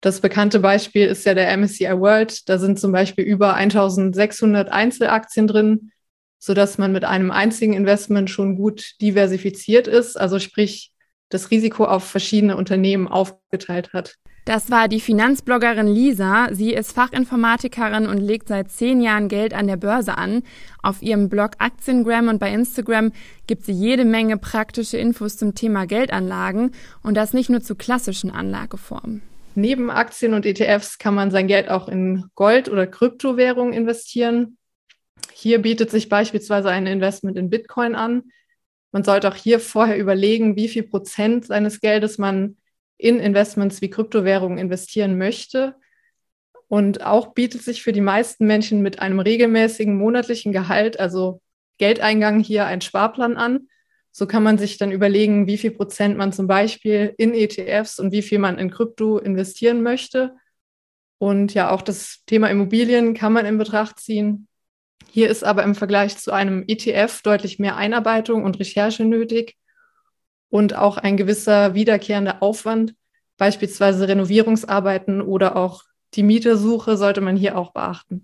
Das 0.00 0.20
bekannte 0.20 0.60
Beispiel 0.60 1.08
ist 1.08 1.26
ja 1.26 1.34
der 1.34 1.50
MSCI 1.56 1.98
World. 1.98 2.48
Da 2.48 2.58
sind 2.58 2.78
zum 2.78 2.92
Beispiel 2.92 3.24
über 3.24 3.54
1600 3.54 4.70
Einzelaktien 4.70 5.48
drin, 5.48 5.90
sodass 6.38 6.78
man 6.78 6.92
mit 6.92 7.04
einem 7.04 7.32
einzigen 7.32 7.72
Investment 7.72 8.30
schon 8.30 8.54
gut 8.54 8.92
diversifiziert 9.00 9.88
ist, 9.88 10.16
also 10.16 10.38
sprich 10.38 10.92
das 11.28 11.50
Risiko 11.50 11.86
auf 11.86 12.04
verschiedene 12.04 12.56
Unternehmen 12.56 13.08
aufgeteilt 13.08 13.92
hat. 13.92 14.14
Das 14.48 14.70
war 14.70 14.88
die 14.88 15.00
Finanzbloggerin 15.00 15.88
Lisa. 15.88 16.48
Sie 16.52 16.72
ist 16.72 16.92
Fachinformatikerin 16.92 18.06
und 18.06 18.16
legt 18.16 18.48
seit 18.48 18.70
zehn 18.70 19.02
Jahren 19.02 19.28
Geld 19.28 19.52
an 19.52 19.66
der 19.66 19.76
Börse 19.76 20.16
an. 20.16 20.42
Auf 20.82 21.02
ihrem 21.02 21.28
Blog 21.28 21.50
Aktiengram 21.58 22.28
und 22.28 22.38
bei 22.38 22.50
Instagram 22.50 23.12
gibt 23.46 23.66
sie 23.66 23.72
jede 23.72 24.06
Menge 24.06 24.38
praktische 24.38 24.96
Infos 24.96 25.36
zum 25.36 25.54
Thema 25.54 25.84
Geldanlagen 25.84 26.70
und 27.02 27.14
das 27.14 27.34
nicht 27.34 27.50
nur 27.50 27.60
zu 27.60 27.74
klassischen 27.74 28.30
Anlageformen. 28.30 29.20
Neben 29.54 29.90
Aktien 29.90 30.32
und 30.32 30.46
ETFs 30.46 30.96
kann 30.96 31.14
man 31.14 31.30
sein 31.30 31.46
Geld 31.46 31.68
auch 31.68 31.86
in 31.86 32.24
Gold- 32.34 32.70
oder 32.70 32.86
Kryptowährungen 32.86 33.74
investieren. 33.74 34.56
Hier 35.30 35.60
bietet 35.60 35.90
sich 35.90 36.08
beispielsweise 36.08 36.70
ein 36.70 36.86
Investment 36.86 37.36
in 37.36 37.50
Bitcoin 37.50 37.94
an. 37.94 38.22
Man 38.92 39.04
sollte 39.04 39.28
auch 39.28 39.36
hier 39.36 39.60
vorher 39.60 39.98
überlegen, 39.98 40.56
wie 40.56 40.68
viel 40.68 40.84
Prozent 40.84 41.44
seines 41.44 41.82
Geldes 41.82 42.16
man 42.16 42.56
in 42.98 43.20
Investments 43.20 43.80
wie 43.80 43.90
Kryptowährungen 43.90 44.58
investieren 44.58 45.16
möchte. 45.16 45.76
Und 46.66 47.02
auch 47.04 47.32
bietet 47.32 47.62
sich 47.62 47.82
für 47.82 47.92
die 47.92 48.02
meisten 48.02 48.46
Menschen 48.46 48.82
mit 48.82 48.98
einem 48.98 49.20
regelmäßigen 49.20 49.96
monatlichen 49.96 50.52
Gehalt, 50.52 51.00
also 51.00 51.40
Geldeingang 51.78 52.40
hier 52.40 52.66
ein 52.66 52.82
Sparplan 52.82 53.36
an. 53.36 53.68
So 54.10 54.26
kann 54.26 54.42
man 54.42 54.58
sich 54.58 54.76
dann 54.76 54.92
überlegen, 54.92 55.46
wie 55.46 55.58
viel 55.58 55.70
Prozent 55.70 56.18
man 56.18 56.32
zum 56.32 56.46
Beispiel 56.46 57.14
in 57.16 57.32
ETFs 57.34 57.98
und 58.00 58.12
wie 58.12 58.22
viel 58.22 58.38
man 58.38 58.58
in 58.58 58.70
Krypto 58.70 59.18
investieren 59.18 59.82
möchte. 59.82 60.34
Und 61.18 61.54
ja, 61.54 61.70
auch 61.70 61.82
das 61.82 62.22
Thema 62.26 62.48
Immobilien 62.48 63.14
kann 63.14 63.32
man 63.32 63.46
in 63.46 63.58
Betracht 63.58 64.00
ziehen. 64.00 64.48
Hier 65.10 65.30
ist 65.30 65.44
aber 65.44 65.62
im 65.62 65.74
Vergleich 65.74 66.18
zu 66.18 66.32
einem 66.32 66.64
ETF 66.66 67.22
deutlich 67.22 67.58
mehr 67.58 67.76
Einarbeitung 67.76 68.44
und 68.44 68.58
Recherche 68.58 69.04
nötig 69.04 69.56
und 70.50 70.74
auch 70.74 70.96
ein 70.96 71.16
gewisser 71.16 71.74
wiederkehrender 71.74 72.42
Aufwand, 72.42 72.94
beispielsweise 73.36 74.08
Renovierungsarbeiten 74.08 75.22
oder 75.22 75.56
auch 75.56 75.84
die 76.14 76.22
Mietersuche 76.22 76.96
sollte 76.96 77.20
man 77.20 77.36
hier 77.36 77.58
auch 77.58 77.72
beachten. 77.72 78.22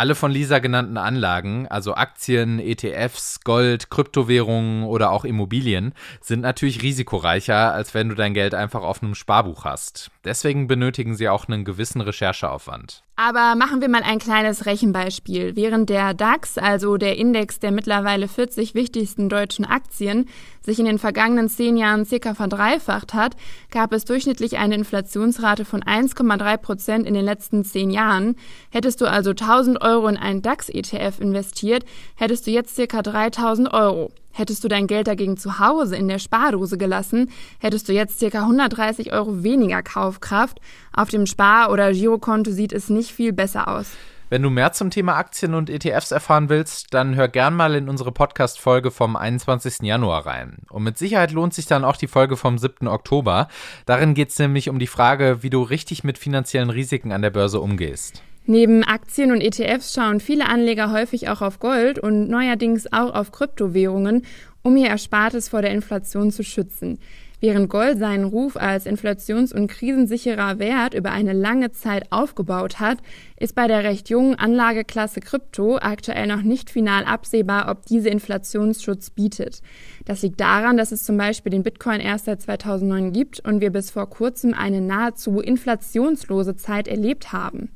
Alle 0.00 0.14
von 0.14 0.32
Lisa 0.32 0.60
genannten 0.60 0.96
Anlagen, 0.96 1.68
also 1.68 1.94
Aktien, 1.94 2.58
ETFs, 2.58 3.40
Gold, 3.44 3.90
Kryptowährungen 3.90 4.84
oder 4.84 5.10
auch 5.10 5.26
Immobilien, 5.26 5.92
sind 6.22 6.40
natürlich 6.40 6.80
risikoreicher, 6.80 7.74
als 7.74 7.92
wenn 7.92 8.08
du 8.08 8.14
dein 8.14 8.32
Geld 8.32 8.54
einfach 8.54 8.80
auf 8.80 9.02
einem 9.02 9.14
Sparbuch 9.14 9.66
hast. 9.66 10.10
Deswegen 10.24 10.68
benötigen 10.68 11.16
sie 11.16 11.28
auch 11.28 11.48
einen 11.48 11.66
gewissen 11.66 12.00
Rechercheaufwand. 12.00 13.02
Aber 13.16 13.54
machen 13.54 13.82
wir 13.82 13.90
mal 13.90 14.02
ein 14.02 14.18
kleines 14.18 14.64
Rechenbeispiel. 14.64 15.54
Während 15.54 15.90
der 15.90 16.14
DAX, 16.14 16.56
also 16.56 16.96
der 16.96 17.18
Index 17.18 17.58
der 17.58 17.70
mittlerweile 17.70 18.28
40 18.28 18.74
wichtigsten 18.74 19.28
deutschen 19.28 19.66
Aktien, 19.66 20.26
sich 20.62 20.78
in 20.78 20.86
den 20.86 20.98
vergangenen 20.98 21.50
zehn 21.50 21.76
Jahren 21.76 22.06
circa 22.06 22.32
verdreifacht 22.32 23.12
hat, 23.12 23.36
gab 23.70 23.92
es 23.92 24.06
durchschnittlich 24.06 24.56
eine 24.56 24.74
Inflationsrate 24.74 25.66
von 25.66 25.82
1,3 25.82 26.56
Prozent 26.56 27.06
in 27.06 27.12
den 27.12 27.24
letzten 27.26 27.62
zehn 27.62 27.90
Jahren. 27.90 28.36
Hättest 28.70 29.02
du 29.02 29.06
also 29.06 29.30
1000 29.30 29.82
Euro 29.82 29.89
in 30.08 30.16
einen 30.16 30.42
DAX-ETF 30.42 31.20
investiert, 31.20 31.84
hättest 32.14 32.46
du 32.46 32.50
jetzt 32.50 32.74
circa 32.74 33.02
3000 33.02 33.72
Euro. 33.72 34.10
Hättest 34.32 34.62
du 34.62 34.68
dein 34.68 34.86
Geld 34.86 35.06
dagegen 35.06 35.36
zu 35.36 35.58
Hause 35.58 35.96
in 35.96 36.08
der 36.08 36.18
Spardose 36.18 36.78
gelassen, 36.78 37.30
hättest 37.58 37.88
du 37.88 37.92
jetzt 37.92 38.20
ca. 38.20 38.38
130 38.38 39.12
Euro 39.12 39.42
weniger 39.42 39.82
Kaufkraft. 39.82 40.60
Auf 40.92 41.08
dem 41.08 41.26
Spar- 41.26 41.70
oder 41.70 41.92
Girokonto 41.92 42.52
sieht 42.52 42.72
es 42.72 42.88
nicht 42.88 43.12
viel 43.12 43.32
besser 43.32 43.68
aus. 43.68 43.88
Wenn 44.30 44.42
du 44.42 44.50
mehr 44.50 44.72
zum 44.72 44.90
Thema 44.90 45.16
Aktien 45.16 45.54
und 45.54 45.68
ETFs 45.68 46.12
erfahren 46.12 46.48
willst, 46.48 46.94
dann 46.94 47.16
hör 47.16 47.26
gern 47.26 47.56
mal 47.56 47.74
in 47.74 47.88
unsere 47.88 48.12
Podcast-Folge 48.12 48.92
vom 48.92 49.16
21. 49.16 49.82
Januar 49.82 50.24
rein. 50.24 50.58
Und 50.70 50.84
mit 50.84 50.96
Sicherheit 50.98 51.32
lohnt 51.32 51.52
sich 51.52 51.66
dann 51.66 51.84
auch 51.84 51.96
die 51.96 52.06
Folge 52.06 52.36
vom 52.36 52.56
7. 52.56 52.86
Oktober. 52.86 53.48
Darin 53.86 54.14
geht 54.14 54.28
es 54.28 54.38
nämlich 54.38 54.68
um 54.68 54.78
die 54.78 54.86
Frage, 54.86 55.42
wie 55.42 55.50
du 55.50 55.62
richtig 55.62 56.04
mit 56.04 56.16
finanziellen 56.16 56.70
Risiken 56.70 57.10
an 57.10 57.22
der 57.22 57.30
Börse 57.30 57.60
umgehst. 57.60 58.22
Neben 58.50 58.82
Aktien 58.82 59.30
und 59.30 59.42
ETFs 59.42 59.94
schauen 59.94 60.18
viele 60.18 60.48
Anleger 60.48 60.90
häufig 60.90 61.28
auch 61.28 61.40
auf 61.40 61.60
Gold 61.60 62.00
und 62.00 62.28
neuerdings 62.28 62.92
auch 62.92 63.14
auf 63.14 63.30
Kryptowährungen, 63.30 64.22
um 64.62 64.76
ihr 64.76 64.88
Erspartes 64.88 65.48
vor 65.48 65.62
der 65.62 65.70
Inflation 65.70 66.32
zu 66.32 66.42
schützen. 66.42 66.98
Während 67.38 67.70
Gold 67.70 68.00
seinen 68.00 68.24
Ruf 68.24 68.56
als 68.56 68.86
inflations- 68.86 69.54
und 69.54 69.68
krisensicherer 69.68 70.58
Wert 70.58 70.94
über 70.94 71.12
eine 71.12 71.32
lange 71.32 71.70
Zeit 71.70 72.10
aufgebaut 72.10 72.80
hat, 72.80 72.98
ist 73.36 73.54
bei 73.54 73.68
der 73.68 73.84
recht 73.84 74.10
jungen 74.10 74.34
Anlageklasse 74.34 75.20
Krypto 75.20 75.76
aktuell 75.76 76.26
noch 76.26 76.42
nicht 76.42 76.70
final 76.70 77.04
absehbar, 77.04 77.70
ob 77.70 77.86
diese 77.86 78.08
Inflationsschutz 78.08 79.10
bietet. 79.10 79.62
Das 80.06 80.22
liegt 80.22 80.40
daran, 80.40 80.76
dass 80.76 80.90
es 80.90 81.04
zum 81.04 81.16
Beispiel 81.16 81.50
den 81.50 81.62
Bitcoin 81.62 82.00
erst 82.00 82.24
seit 82.24 82.42
2009 82.42 83.12
gibt 83.12 83.38
und 83.46 83.60
wir 83.60 83.70
bis 83.70 83.92
vor 83.92 84.10
kurzem 84.10 84.54
eine 84.54 84.80
nahezu 84.80 85.38
inflationslose 85.38 86.56
Zeit 86.56 86.88
erlebt 86.88 87.32
haben. 87.32 87.70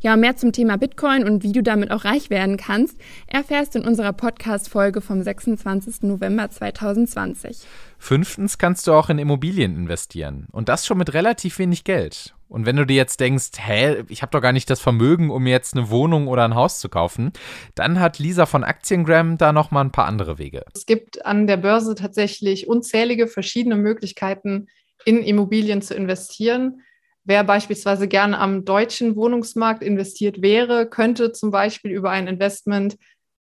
Ja, 0.00 0.16
mehr 0.16 0.36
zum 0.36 0.52
Thema 0.52 0.76
Bitcoin 0.76 1.24
und 1.24 1.42
wie 1.42 1.52
du 1.52 1.62
damit 1.62 1.90
auch 1.90 2.04
reich 2.04 2.28
werden 2.28 2.56
kannst, 2.56 2.98
erfährst 3.26 3.74
du 3.74 3.78
in 3.78 3.86
unserer 3.86 4.12
Podcast-Folge 4.12 5.00
vom 5.00 5.22
26. 5.22 6.02
November 6.02 6.50
2020. 6.50 7.58
Fünftens 7.98 8.58
kannst 8.58 8.86
du 8.86 8.92
auch 8.92 9.08
in 9.08 9.18
Immobilien 9.18 9.74
investieren 9.74 10.46
und 10.52 10.68
das 10.68 10.84
schon 10.84 10.98
mit 10.98 11.14
relativ 11.14 11.58
wenig 11.58 11.84
Geld. 11.84 12.34
Und 12.48 12.66
wenn 12.66 12.76
du 12.76 12.84
dir 12.84 12.94
jetzt 12.94 13.20
denkst, 13.20 13.52
hä, 13.58 14.04
ich 14.08 14.22
habe 14.22 14.30
doch 14.30 14.40
gar 14.40 14.52
nicht 14.52 14.70
das 14.70 14.80
Vermögen, 14.80 15.30
um 15.30 15.42
mir 15.42 15.50
jetzt 15.50 15.74
eine 15.74 15.90
Wohnung 15.90 16.28
oder 16.28 16.44
ein 16.44 16.54
Haus 16.54 16.78
zu 16.78 16.88
kaufen, 16.88 17.32
dann 17.74 17.98
hat 17.98 18.18
Lisa 18.18 18.46
von 18.46 18.62
Aktiengram 18.62 19.38
da 19.38 19.52
noch 19.52 19.70
mal 19.70 19.80
ein 19.80 19.90
paar 19.90 20.06
andere 20.06 20.38
Wege. 20.38 20.64
Es 20.74 20.86
gibt 20.86 21.24
an 21.26 21.46
der 21.46 21.56
Börse 21.56 21.94
tatsächlich 21.94 22.68
unzählige 22.68 23.26
verschiedene 23.26 23.76
Möglichkeiten, 23.76 24.68
in 25.04 25.22
Immobilien 25.22 25.82
zu 25.82 25.94
investieren. 25.94 26.82
Wer 27.26 27.42
beispielsweise 27.42 28.06
gerne 28.06 28.38
am 28.38 28.64
deutschen 28.64 29.16
Wohnungsmarkt 29.16 29.82
investiert 29.82 30.42
wäre, 30.42 30.88
könnte 30.88 31.32
zum 31.32 31.50
Beispiel 31.50 31.90
über 31.90 32.10
ein 32.10 32.28
Investment 32.28 32.96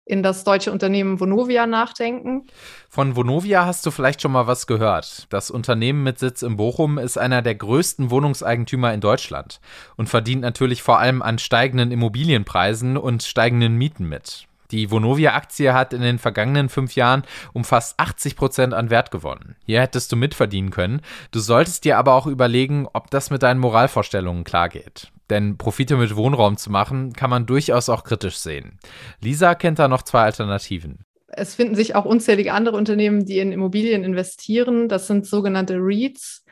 in 0.07 0.23
das 0.23 0.45
deutsche 0.45 0.73
Unternehmen 0.73 1.21
Vonovia 1.21 1.67
nachdenken. 1.67 2.47
Von 2.89 3.17
Vonovia 3.17 3.67
hast 3.67 3.85
du 3.85 3.91
vielleicht 3.91 4.23
schon 4.23 4.33
mal 4.33 4.47
was 4.47 4.67
gehört. 4.67 5.27
Das 5.31 5.51
Unternehmen 5.51 6.05
mit 6.05 6.19
Sitz 6.19 6.41
in 6.43 6.57
Bochum 6.57 6.97
ist 6.97 7.19
einer 7.19 7.43
der 7.43 7.57
größten 7.57 8.11
Wohnungseigentümer 8.11 8.95
in 8.95 9.01
Deutschland 9.01 9.61
und 9.97 10.09
verdient 10.09 10.41
natürlich 10.41 10.83
vor 10.83 10.99
allem 10.99 11.21
an 11.21 11.39
steigenden 11.39 11.91
Immobilienpreisen 11.91 12.97
und 12.97 13.25
steigenden 13.25 13.77
Mieten 13.77 14.09
mit. 14.09 14.47
Die 14.71 14.91
Vonovia-Aktie 14.91 15.73
hat 15.73 15.93
in 15.93 16.03
den 16.03 16.19
vergangenen 16.19 16.69
fünf 16.69 16.95
Jahren 16.95 17.23
um 17.53 17.65
fast 17.65 17.99
80 17.99 18.37
Prozent 18.37 18.75
an 18.75 18.91
Wert 18.91 19.11
gewonnen. 19.11 19.57
Hier 19.65 19.81
hättest 19.81 20.13
du 20.13 20.17
mitverdienen 20.17 20.71
können. 20.71 21.01
Du 21.31 21.41
solltest 21.41 21.85
dir 21.85 21.99
aber 21.99 22.15
auch 22.15 22.27
überlegen, 22.27 22.87
ob 22.93 23.11
das 23.11 23.31
mit 23.31 23.43
deinen 23.43 23.61
Moralvorstellungen 23.61 24.45
klargeht. 24.45 25.13
Denn 25.31 25.57
Profite 25.59 25.97
mit 25.97 26.15
Wohnraum 26.15 26.57
zu 26.57 26.71
machen, 26.71 27.13
kann 27.13 27.31
man 27.31 27.47
durchaus 27.47 27.89
auch 27.89 28.05
kritisch 28.05 28.37
sehen. 28.37 28.79
Lisa 29.21 29.55
kennt 29.55 29.79
da 29.79 29.89
noch 29.89 30.03
zwei 30.03 30.23
Alternativen. 30.23 31.05
Es 31.29 31.55
finden 31.55 31.75
sich 31.75 31.95
auch 31.95 32.05
unzählige 32.05 32.53
andere 32.53 32.77
Unternehmen, 32.77 33.25
die 33.25 33.41
in 33.41 33.53
Immobilien 33.53 34.05
investieren. 34.05 34.89
Das 34.89 35.07
sind 35.07 35.27
sogenannte 35.27 35.77
REITs. 35.79 36.45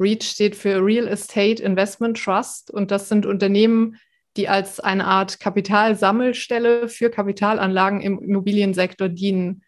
REIT 0.00 0.24
steht 0.24 0.56
für 0.56 0.84
Real 0.84 1.08
Estate 1.08 1.62
Investment 1.62 2.22
Trust 2.22 2.70
und 2.70 2.90
das 2.90 3.08
sind 3.08 3.26
Unternehmen, 3.26 3.96
die 4.36 4.48
als 4.48 4.80
eine 4.80 5.06
Art 5.06 5.40
Kapitalsammelstelle 5.40 6.88
für 6.88 7.10
Kapitalanlagen 7.10 8.00
im 8.00 8.18
Immobiliensektor 8.20 9.08
dienen. 9.08 9.62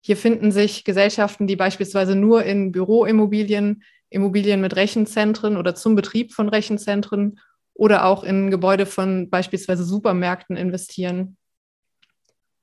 Hier 0.00 0.16
finden 0.16 0.52
sich 0.52 0.84
Gesellschaften, 0.84 1.46
die 1.46 1.56
beispielsweise 1.56 2.14
nur 2.14 2.44
in 2.44 2.72
Büroimmobilien, 2.72 3.82
Immobilien 4.08 4.60
mit 4.60 4.76
Rechenzentren 4.76 5.56
oder 5.56 5.74
zum 5.74 5.94
Betrieb 5.96 6.32
von 6.32 6.48
Rechenzentren 6.48 7.40
oder 7.74 8.06
auch 8.06 8.24
in 8.24 8.50
Gebäude 8.50 8.86
von 8.86 9.28
beispielsweise 9.28 9.84
Supermärkten 9.84 10.56
investieren. 10.56 11.36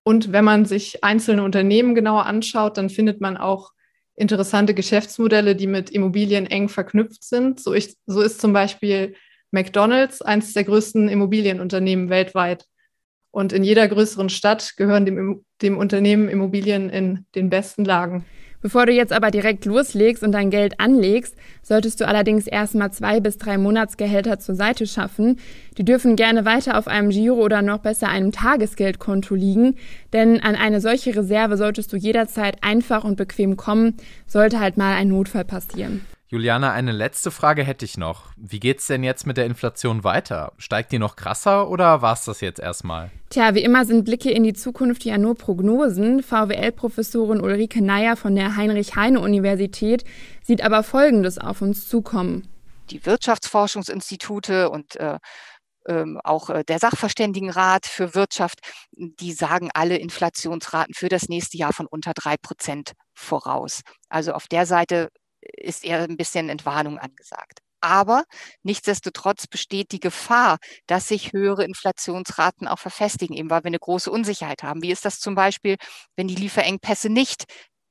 Und 0.04 0.32
wenn 0.32 0.44
man 0.44 0.66
sich 0.66 1.04
einzelne 1.04 1.44
Unternehmen 1.44 1.96
genauer 1.96 2.26
anschaut, 2.26 2.78
dann 2.78 2.90
findet 2.90 3.22
man 3.22 3.38
auch 3.38 3.72
interessante 4.16 4.74
Geschäftsmodelle, 4.74 5.56
die 5.56 5.68
mit 5.68 5.90
Immobilien 5.90 6.46
eng 6.46 6.70
verknüpft 6.70 7.24
sind. 7.24 7.60
So, 7.60 7.74
ich, 7.74 7.96
so 8.06 8.22
ist 8.22 8.42
zum 8.42 8.54
Beispiel 8.54 9.16
McDonald's 9.54 10.22
eines 10.22 10.54
der 10.54 10.64
größten 10.64 11.08
Immobilienunternehmen 11.08 12.10
weltweit. 12.10 12.66
Und 13.32 13.54
in 13.54 13.64
jeder 13.64 13.88
größeren 13.88 14.30
Stadt 14.30 14.74
gehören 14.78 15.06
dem, 15.06 15.46
dem 15.62 15.78
Unternehmen 15.78 16.28
Immobilien 16.28 16.90
in 16.90 17.26
den 17.36 17.50
besten 17.50 17.86
Lagen. 17.86 18.26
Bevor 18.64 18.86
du 18.86 18.94
jetzt 18.94 19.12
aber 19.12 19.30
direkt 19.30 19.66
loslegst 19.66 20.24
und 20.24 20.32
dein 20.32 20.50
Geld 20.50 20.80
anlegst, 20.80 21.36
solltest 21.62 22.00
du 22.00 22.08
allerdings 22.08 22.48
erstmal 22.48 22.94
zwei 22.94 23.20
bis 23.20 23.38
drei 23.38 23.58
Monatsgehälter 23.58 24.40
zur 24.40 24.56
Seite 24.56 24.88
schaffen. 24.88 25.38
Die 25.78 25.84
dürfen 25.84 26.16
gerne 26.16 26.46
weiter 26.46 26.78
auf 26.78 26.88
einem 26.88 27.10
Giro 27.10 27.36
oder 27.36 27.62
noch 27.62 27.80
besser 27.80 28.08
einem 28.08 28.32
Tagesgeldkonto 28.32 29.36
liegen, 29.36 29.76
denn 30.14 30.40
an 30.40 30.56
eine 30.56 30.80
solche 30.80 31.14
Reserve 31.14 31.58
solltest 31.58 31.92
du 31.92 31.98
jederzeit 31.98 32.58
einfach 32.62 33.04
und 33.04 33.18
bequem 33.18 33.58
kommen, 33.58 33.98
sollte 34.28 34.62
halt 34.62 34.78
mal 34.78 34.96
ein 34.96 35.10
Notfall 35.10 35.44
passieren. 35.44 36.02
Juliana, 36.34 36.72
eine 36.72 36.94
letzte 36.94 37.30
Frage 37.30 37.64
hätte 37.64 37.86
ich 37.86 37.96
noch. 37.96 38.24
Wie 38.38 38.60
geht's 38.60 38.88
denn 38.88 39.04
jetzt 39.04 39.28
mit 39.28 39.38
der 39.38 39.46
Inflation 39.46 40.04
weiter? 40.04 40.52
Steigt 40.58 40.92
die 40.92 40.98
noch 40.98 41.16
krasser 41.16 41.70
oder 41.70 42.02
war 42.02 42.14
es 42.14 42.26
das 42.26 42.42
jetzt 42.42 42.60
erstmal? 42.60 43.12
Tja, 43.30 43.54
wie 43.54 43.62
immer 43.62 43.86
sind 43.86 44.04
Blicke 44.04 44.32
in 44.32 44.44
die 44.44 44.54
Zukunft 44.54 45.06
ja 45.06 45.20
nur 45.20 45.36
Prognosen. 45.36 46.24
VWL-Professorin 46.24 47.40
Ulrike 47.40 47.84
Neier 47.84 48.16
von 48.16 48.34
der 48.36 48.56
Heinrich-Heine-Universität 48.56 50.06
sieht 50.42 50.64
aber 50.64 50.82
Folgendes 50.82 51.38
auf 51.38 51.62
uns 51.62 51.88
zukommen. 51.88 52.48
Die 52.90 53.06
Wirtschaftsforschungsinstitute 53.06 54.72
und 54.72 54.96
äh, 54.96 55.20
ähm, 55.88 56.20
auch 56.24 56.50
äh, 56.50 56.64
der 56.64 56.80
Sachverständigenrat 56.80 57.86
für 57.86 58.16
Wirtschaft, 58.16 58.58
die 58.94 59.34
sagen 59.34 59.70
alle 59.76 59.98
Inflationsraten 59.98 60.96
für 60.96 61.10
das 61.10 61.30
nächste 61.30 61.58
Jahr 61.58 61.74
von 61.74 61.86
unter 61.86 62.14
drei 62.16 62.38
Prozent 62.42 62.94
voraus. 63.14 63.82
Also 64.10 64.34
auf 64.34 64.48
der 64.48 64.66
Seite 64.66 65.10
ist 65.58 65.84
eher 65.84 66.02
ein 66.02 66.18
bisschen 66.18 66.50
Entwarnung 66.50 66.98
angesagt. 66.98 67.60
Aber 67.82 68.24
nichtsdestotrotz 68.64 69.46
besteht 69.48 69.92
die 69.92 70.00
Gefahr, 70.00 70.58
dass 70.88 71.10
sich 71.10 71.34
höhere 71.34 71.66
Inflationsraten 71.66 72.68
auch 72.68 72.80
verfestigen, 72.80 73.36
eben 73.36 73.50
weil 73.50 73.64
wir 73.64 73.68
eine 73.68 73.80
große 73.80 74.10
Unsicherheit 74.10 74.64
haben. 74.64 74.82
Wie 74.82 74.92
ist 74.92 75.04
das 75.04 75.20
zum 75.20 75.36
Beispiel, 75.36 75.76
wenn 76.16 76.30
die 76.30 76.36
Lieferengpässe 76.36 77.10
nicht 77.10 77.46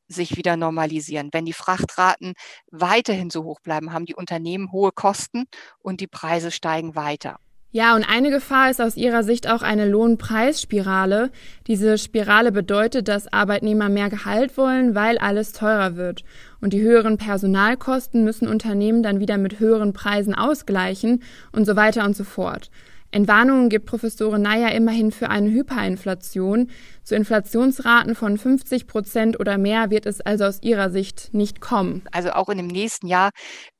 sich 0.09 0.37
wieder 0.37 0.57
normalisieren. 0.57 1.31
Wenn 1.33 1.45
die 1.45 1.53
Frachtraten 1.53 2.35
weiterhin 2.71 3.31
so 3.31 3.45
hoch 3.45 3.61
bleiben, 3.61 3.93
haben 3.93 4.07
die 4.07 4.15
Unternehmen 4.15 4.71
hohe 4.73 4.93
Kosten 4.93 5.47
und 5.79 6.01
die 6.01 6.07
Preise 6.07 6.51
steigen 6.51 6.95
weiter. 6.95 7.39
Ja, 7.75 7.97
und 7.97 8.05
eine 8.05 8.29
Gefahr 8.29 8.71
ist 8.71 8.83
aus 8.83 8.99
ihrer 8.99 9.23
Sicht 9.25 9.49
auch 9.49 9.63
eine 9.63 9.89
Lohnpreisspirale. 9.89 11.31
Diese 11.67 11.97
Spirale 11.97 12.53
bedeutet, 12.53 13.09
dass 13.09 13.33
Arbeitnehmer 13.33 13.89
mehr 13.89 14.11
Gehalt 14.11 14.59
wollen, 14.59 14.95
weil 14.95 15.17
alles 15.17 15.53
teurer 15.53 15.97
wird. 15.97 16.23
Und 16.61 16.75
die 16.75 16.83
höheren 16.83 17.17
Personalkosten 17.17 18.25
müssen 18.25 18.47
Unternehmen 18.47 19.03
dann 19.03 19.21
wieder 19.21 19.39
mit 19.39 19.59
höheren 19.59 19.95
Preisen 19.95 20.35
ausgleichen 20.35 21.23
und 21.51 21.65
so 21.65 21.75
weiter 21.75 22.05
und 22.05 22.15
so 22.15 22.25
fort. 22.25 22.71
Entwarnungen 23.11 23.71
gibt 23.71 23.87
Professorin 23.87 24.43
Neier 24.43 24.73
immerhin 24.73 25.11
für 25.11 25.31
eine 25.31 25.51
Hyperinflation. 25.51 26.71
Zu 27.05 27.15
Inflationsraten 27.15 28.15
von 28.15 28.37
50 28.37 28.87
Prozent 28.87 29.41
oder 29.41 29.57
mehr 29.57 29.91
wird 29.91 30.05
es 30.05 30.21
also 30.21 30.45
aus 30.45 30.63
ihrer 30.63 30.91
Sicht 30.91 31.33
nicht 31.33 31.63
kommen. 31.63 32.03
Also 32.13 32.33
auch 32.33 32.51
in 32.51 32.59
dem 32.59 32.67
nächsten 32.67 33.07
Jahr 33.07 33.31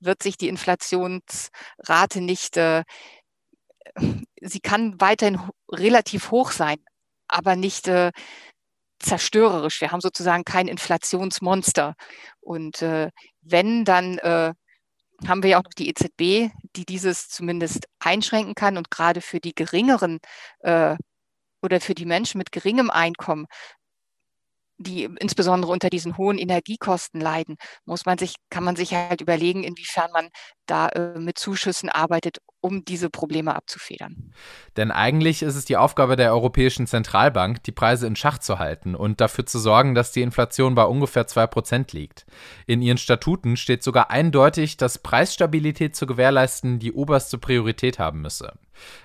wird 0.01 0.23
sich 0.23 0.39
die 0.39 0.49
Inflationsrate 0.49 2.21
nicht 2.21 2.57
äh, 2.57 2.85
sie 4.41 4.61
kann 4.61 5.01
weiterhin 5.01 5.41
relativ 5.71 6.31
hoch 6.31 6.51
sein, 6.53 6.79
aber 7.29 7.57
nicht 7.57 7.89
äh, 7.89 8.13
zerstörerisch. 8.99 9.81
Wir 9.81 9.93
haben 9.93 10.01
sozusagen 10.01 10.45
kein 10.45 10.69
Inflationsmonster. 10.69 11.95
Und 12.41 12.83
äh, 12.83 13.11
wenn, 13.41 13.85
dann 13.85 14.19
äh, 14.19 14.53
haben 15.27 15.43
wir 15.43 15.51
ja 15.51 15.59
auch 15.59 15.65
noch 15.65 15.75
die 15.75 15.89
EZB, 15.89 16.53
die 16.77 16.85
dieses 16.87 17.29
zumindest 17.29 17.87
einschränken 18.01 18.55
kann 18.55 18.77
und 18.77 18.91
gerade 18.91 19.21
für 19.21 19.41
die 19.41 19.55
geringeren 19.55 20.19
äh, 20.61 20.97
oder 21.63 21.81
für 21.81 21.95
die 21.95 22.07
Menschen 22.07 22.39
mit 22.39 22.53
geringem 22.53 22.91
Einkommen 22.91 23.47
die 24.83 25.05
insbesondere 25.05 25.73
unter 25.73 25.91
diesen 25.91 26.17
hohen 26.17 26.39
Energiekosten 26.39 27.21
leiden, 27.21 27.57
muss 27.85 28.05
man 28.05 28.19
sich, 28.19 28.35
kann 28.51 28.65
man 28.65 28.77
sich 28.77 28.95
halt 28.95 29.21
überlegen, 29.21 29.65
inwiefern 29.65 30.11
man 30.13 30.29
da 30.67 30.89
äh, 30.89 31.19
mit 31.19 31.39
Zuschüssen 31.39 31.89
arbeitet, 31.89 32.39
um 32.63 32.85
diese 32.85 33.11
Probleme 33.11 33.55
abzufedern. 33.55 34.33
Denn 34.77 34.91
eigentlich 34.91 35.43
ist 35.43 35.57
es 35.57 35.67
die 35.67 35.77
Aufgabe 35.77 36.17
der 36.17 36.33
Europäischen 36.33 36.87
Zentralbank, 36.87 37.63
die 37.65 37.73
Preise 37.73 38.07
in 38.07 38.17
Schach 38.17 38.39
zu 38.39 38.59
halten 38.59 38.95
und 38.95 39.21
dafür 39.21 39.45
zu 39.45 39.59
sorgen, 39.59 39.95
dass 39.95 40.13
die 40.13 40.23
Inflation 40.23 40.75
bei 40.75 40.85
ungefähr 40.85 41.27
2% 41.27 41.95
liegt. 41.95 42.25
In 42.67 42.81
ihren 42.81 42.99
Statuten 42.99 43.57
steht 43.57 43.83
sogar 43.83 44.11
eindeutig, 44.11 44.77
dass 44.77 44.99
Preisstabilität 44.99 45.95
zu 45.97 46.07
gewährleisten 46.07 46.79
die 46.79 46.93
oberste 46.93 47.37
Priorität 47.37 47.99
haben 47.99 48.23
müsse. 48.23 48.55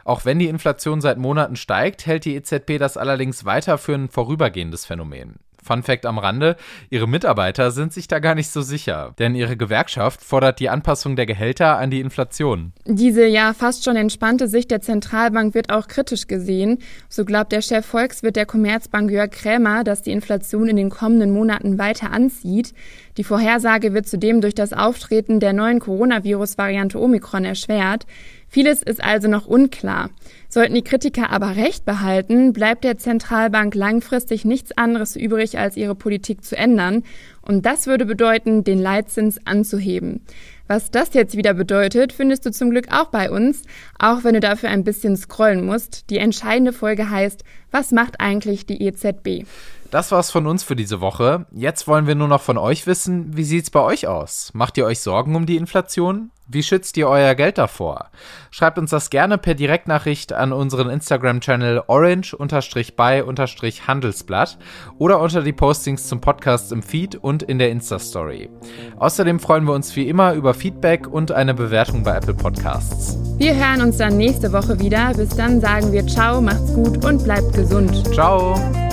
Auch 0.05 0.23
wenn 0.23 0.39
die 0.39 0.47
Inflation 0.47 1.01
seit 1.01 1.17
Monaten 1.17 1.55
steigt, 1.55 2.05
hält 2.05 2.25
die 2.25 2.35
EZB 2.35 2.77
das 2.77 2.95
allerdings 2.95 3.43
weiter 3.43 3.77
für 3.77 3.95
ein 3.95 4.09
vorübergehendes 4.09 4.85
Phänomen. 4.85 5.39
Fun 5.67 5.83
Fact 5.83 6.05
am 6.05 6.17
Rande, 6.17 6.55
ihre 6.89 7.07
Mitarbeiter 7.07 7.71
sind 7.71 7.91
sich 7.91 8.07
da 8.07 8.19
gar 8.19 8.35
nicht 8.35 8.49
so 8.49 8.61
sicher, 8.61 9.13
denn 9.19 9.35
ihre 9.35 9.57
Gewerkschaft 9.57 10.23
fordert 10.23 10.59
die 10.59 10.69
Anpassung 10.69 11.15
der 11.15 11.25
Gehälter 11.25 11.77
an 11.77 11.91
die 11.91 11.99
Inflation. 11.99 12.71
Diese 12.85 13.25
ja 13.25 13.53
fast 13.53 13.83
schon 13.83 13.97
entspannte 13.97 14.47
Sicht 14.47 14.71
der 14.71 14.81
Zentralbank 14.81 15.53
wird 15.53 15.69
auch 15.69 15.87
kritisch 15.87 16.27
gesehen. 16.27 16.79
So 17.09 17.25
glaubt 17.25 17.51
der 17.51 17.61
Chef 17.61 17.85
Volkswirt 17.85 18.37
der 18.37 18.45
Commerzbank 18.45 19.11
Jörg 19.11 19.31
Krämer, 19.31 19.83
dass 19.83 20.01
die 20.01 20.11
Inflation 20.11 20.69
in 20.69 20.77
den 20.77 20.89
kommenden 20.89 21.31
Monaten 21.31 21.77
weiter 21.77 22.11
anzieht. 22.11 22.73
Die 23.17 23.23
Vorhersage 23.23 23.93
wird 23.95 24.07
zudem 24.07 24.41
durch 24.41 24.53
das 24.53 24.73
Auftreten 24.73 25.39
der 25.39 25.51
neuen 25.51 25.79
Coronavirus-Variante 25.79 26.99
Omikron 26.99 27.45
erschwert. 27.45 28.05
Vieles 28.47 28.83
ist 28.83 29.03
also 29.03 29.27
noch 29.27 29.47
unklar. 29.47 30.11
Sollten 30.49 30.75
die 30.75 30.83
Kritiker 30.83 31.31
aber 31.31 31.55
recht 31.55 31.83
behalten, 31.83 32.53
bleibt 32.53 32.83
der 32.83 32.99
Zentralbank 32.99 33.73
langfristig 33.73 34.45
nichts 34.45 34.71
anderes 34.77 35.15
übrig, 35.15 35.57
als 35.57 35.75
ihre 35.75 35.95
Politik 35.95 36.45
zu 36.45 36.55
ändern. 36.55 37.03
Und 37.41 37.65
das 37.65 37.87
würde 37.87 38.05
bedeuten, 38.05 38.63
den 38.63 38.79
Leitzins 38.79 39.39
anzuheben. 39.45 40.21
Was 40.67 40.91
das 40.91 41.13
jetzt 41.13 41.35
wieder 41.35 41.53
bedeutet, 41.53 42.13
findest 42.13 42.45
du 42.45 42.51
zum 42.51 42.69
Glück 42.69 42.87
auch 42.91 43.07
bei 43.07 43.31
uns, 43.31 43.63
auch 43.97 44.23
wenn 44.23 44.33
du 44.33 44.41
dafür 44.41 44.69
ein 44.69 44.83
bisschen 44.83 45.15
scrollen 45.17 45.65
musst. 45.65 46.09
Die 46.09 46.17
entscheidende 46.17 46.73
Folge 46.73 47.09
heißt, 47.09 47.43
was 47.71 47.91
macht 47.91 48.19
eigentlich 48.19 48.65
die 48.65 48.83
EZB? 48.83 49.45
Das 49.91 50.11
war's 50.11 50.31
von 50.31 50.47
uns 50.47 50.63
für 50.63 50.75
diese 50.75 51.01
Woche. 51.01 51.45
Jetzt 51.51 51.87
wollen 51.87 52.07
wir 52.07 52.15
nur 52.15 52.27
noch 52.27 52.41
von 52.41 52.57
euch 52.57 52.87
wissen, 52.87 53.37
wie 53.37 53.43
sieht's 53.43 53.69
bei 53.69 53.81
euch 53.81 54.07
aus? 54.07 54.51
Macht 54.53 54.77
ihr 54.77 54.85
euch 54.85 54.99
Sorgen 54.99 55.35
um 55.35 55.45
die 55.45 55.57
Inflation? 55.57 56.31
Wie 56.49 56.63
schützt 56.63 56.95
ihr 56.95 57.09
euer 57.09 57.35
Geld 57.35 57.57
davor? 57.57 58.05
Schreibt 58.51 58.79
uns 58.79 58.91
das 58.91 59.09
gerne 59.09 59.37
per 59.37 59.53
Direktnachricht 59.53 60.31
an 60.31 60.53
unseren 60.53 60.89
Instagram-Channel 60.89 61.83
orange-by-handelsblatt 61.87 64.57
oder 64.97 65.19
unter 65.19 65.41
die 65.41 65.51
Postings 65.51 66.07
zum 66.07 66.21
Podcast 66.21 66.71
im 66.71 66.81
Feed 66.81 67.15
und 67.15 67.43
in 67.43 67.59
der 67.59 67.69
Insta-Story. 67.71 68.49
Außerdem 68.97 69.41
freuen 69.41 69.65
wir 69.65 69.73
uns 69.73 69.93
wie 69.97 70.07
immer 70.07 70.35
über 70.35 70.53
Feedback 70.53 71.05
und 71.07 71.33
eine 71.33 71.53
Bewertung 71.53 72.03
bei 72.03 72.15
Apple 72.15 72.35
Podcasts. 72.35 73.17
Wir 73.37 73.53
hören 73.53 73.81
uns 73.81 73.97
dann 73.97 74.15
nächste 74.15 74.53
Woche 74.53 74.79
wieder. 74.79 75.11
Bis 75.15 75.35
dann 75.35 75.59
sagen 75.59 75.91
wir 75.91 76.07
Ciao, 76.07 76.39
macht's 76.39 76.73
gut 76.73 77.03
und 77.03 77.25
bleibt 77.25 77.51
gesund. 77.53 77.91
Ciao! 78.13 78.86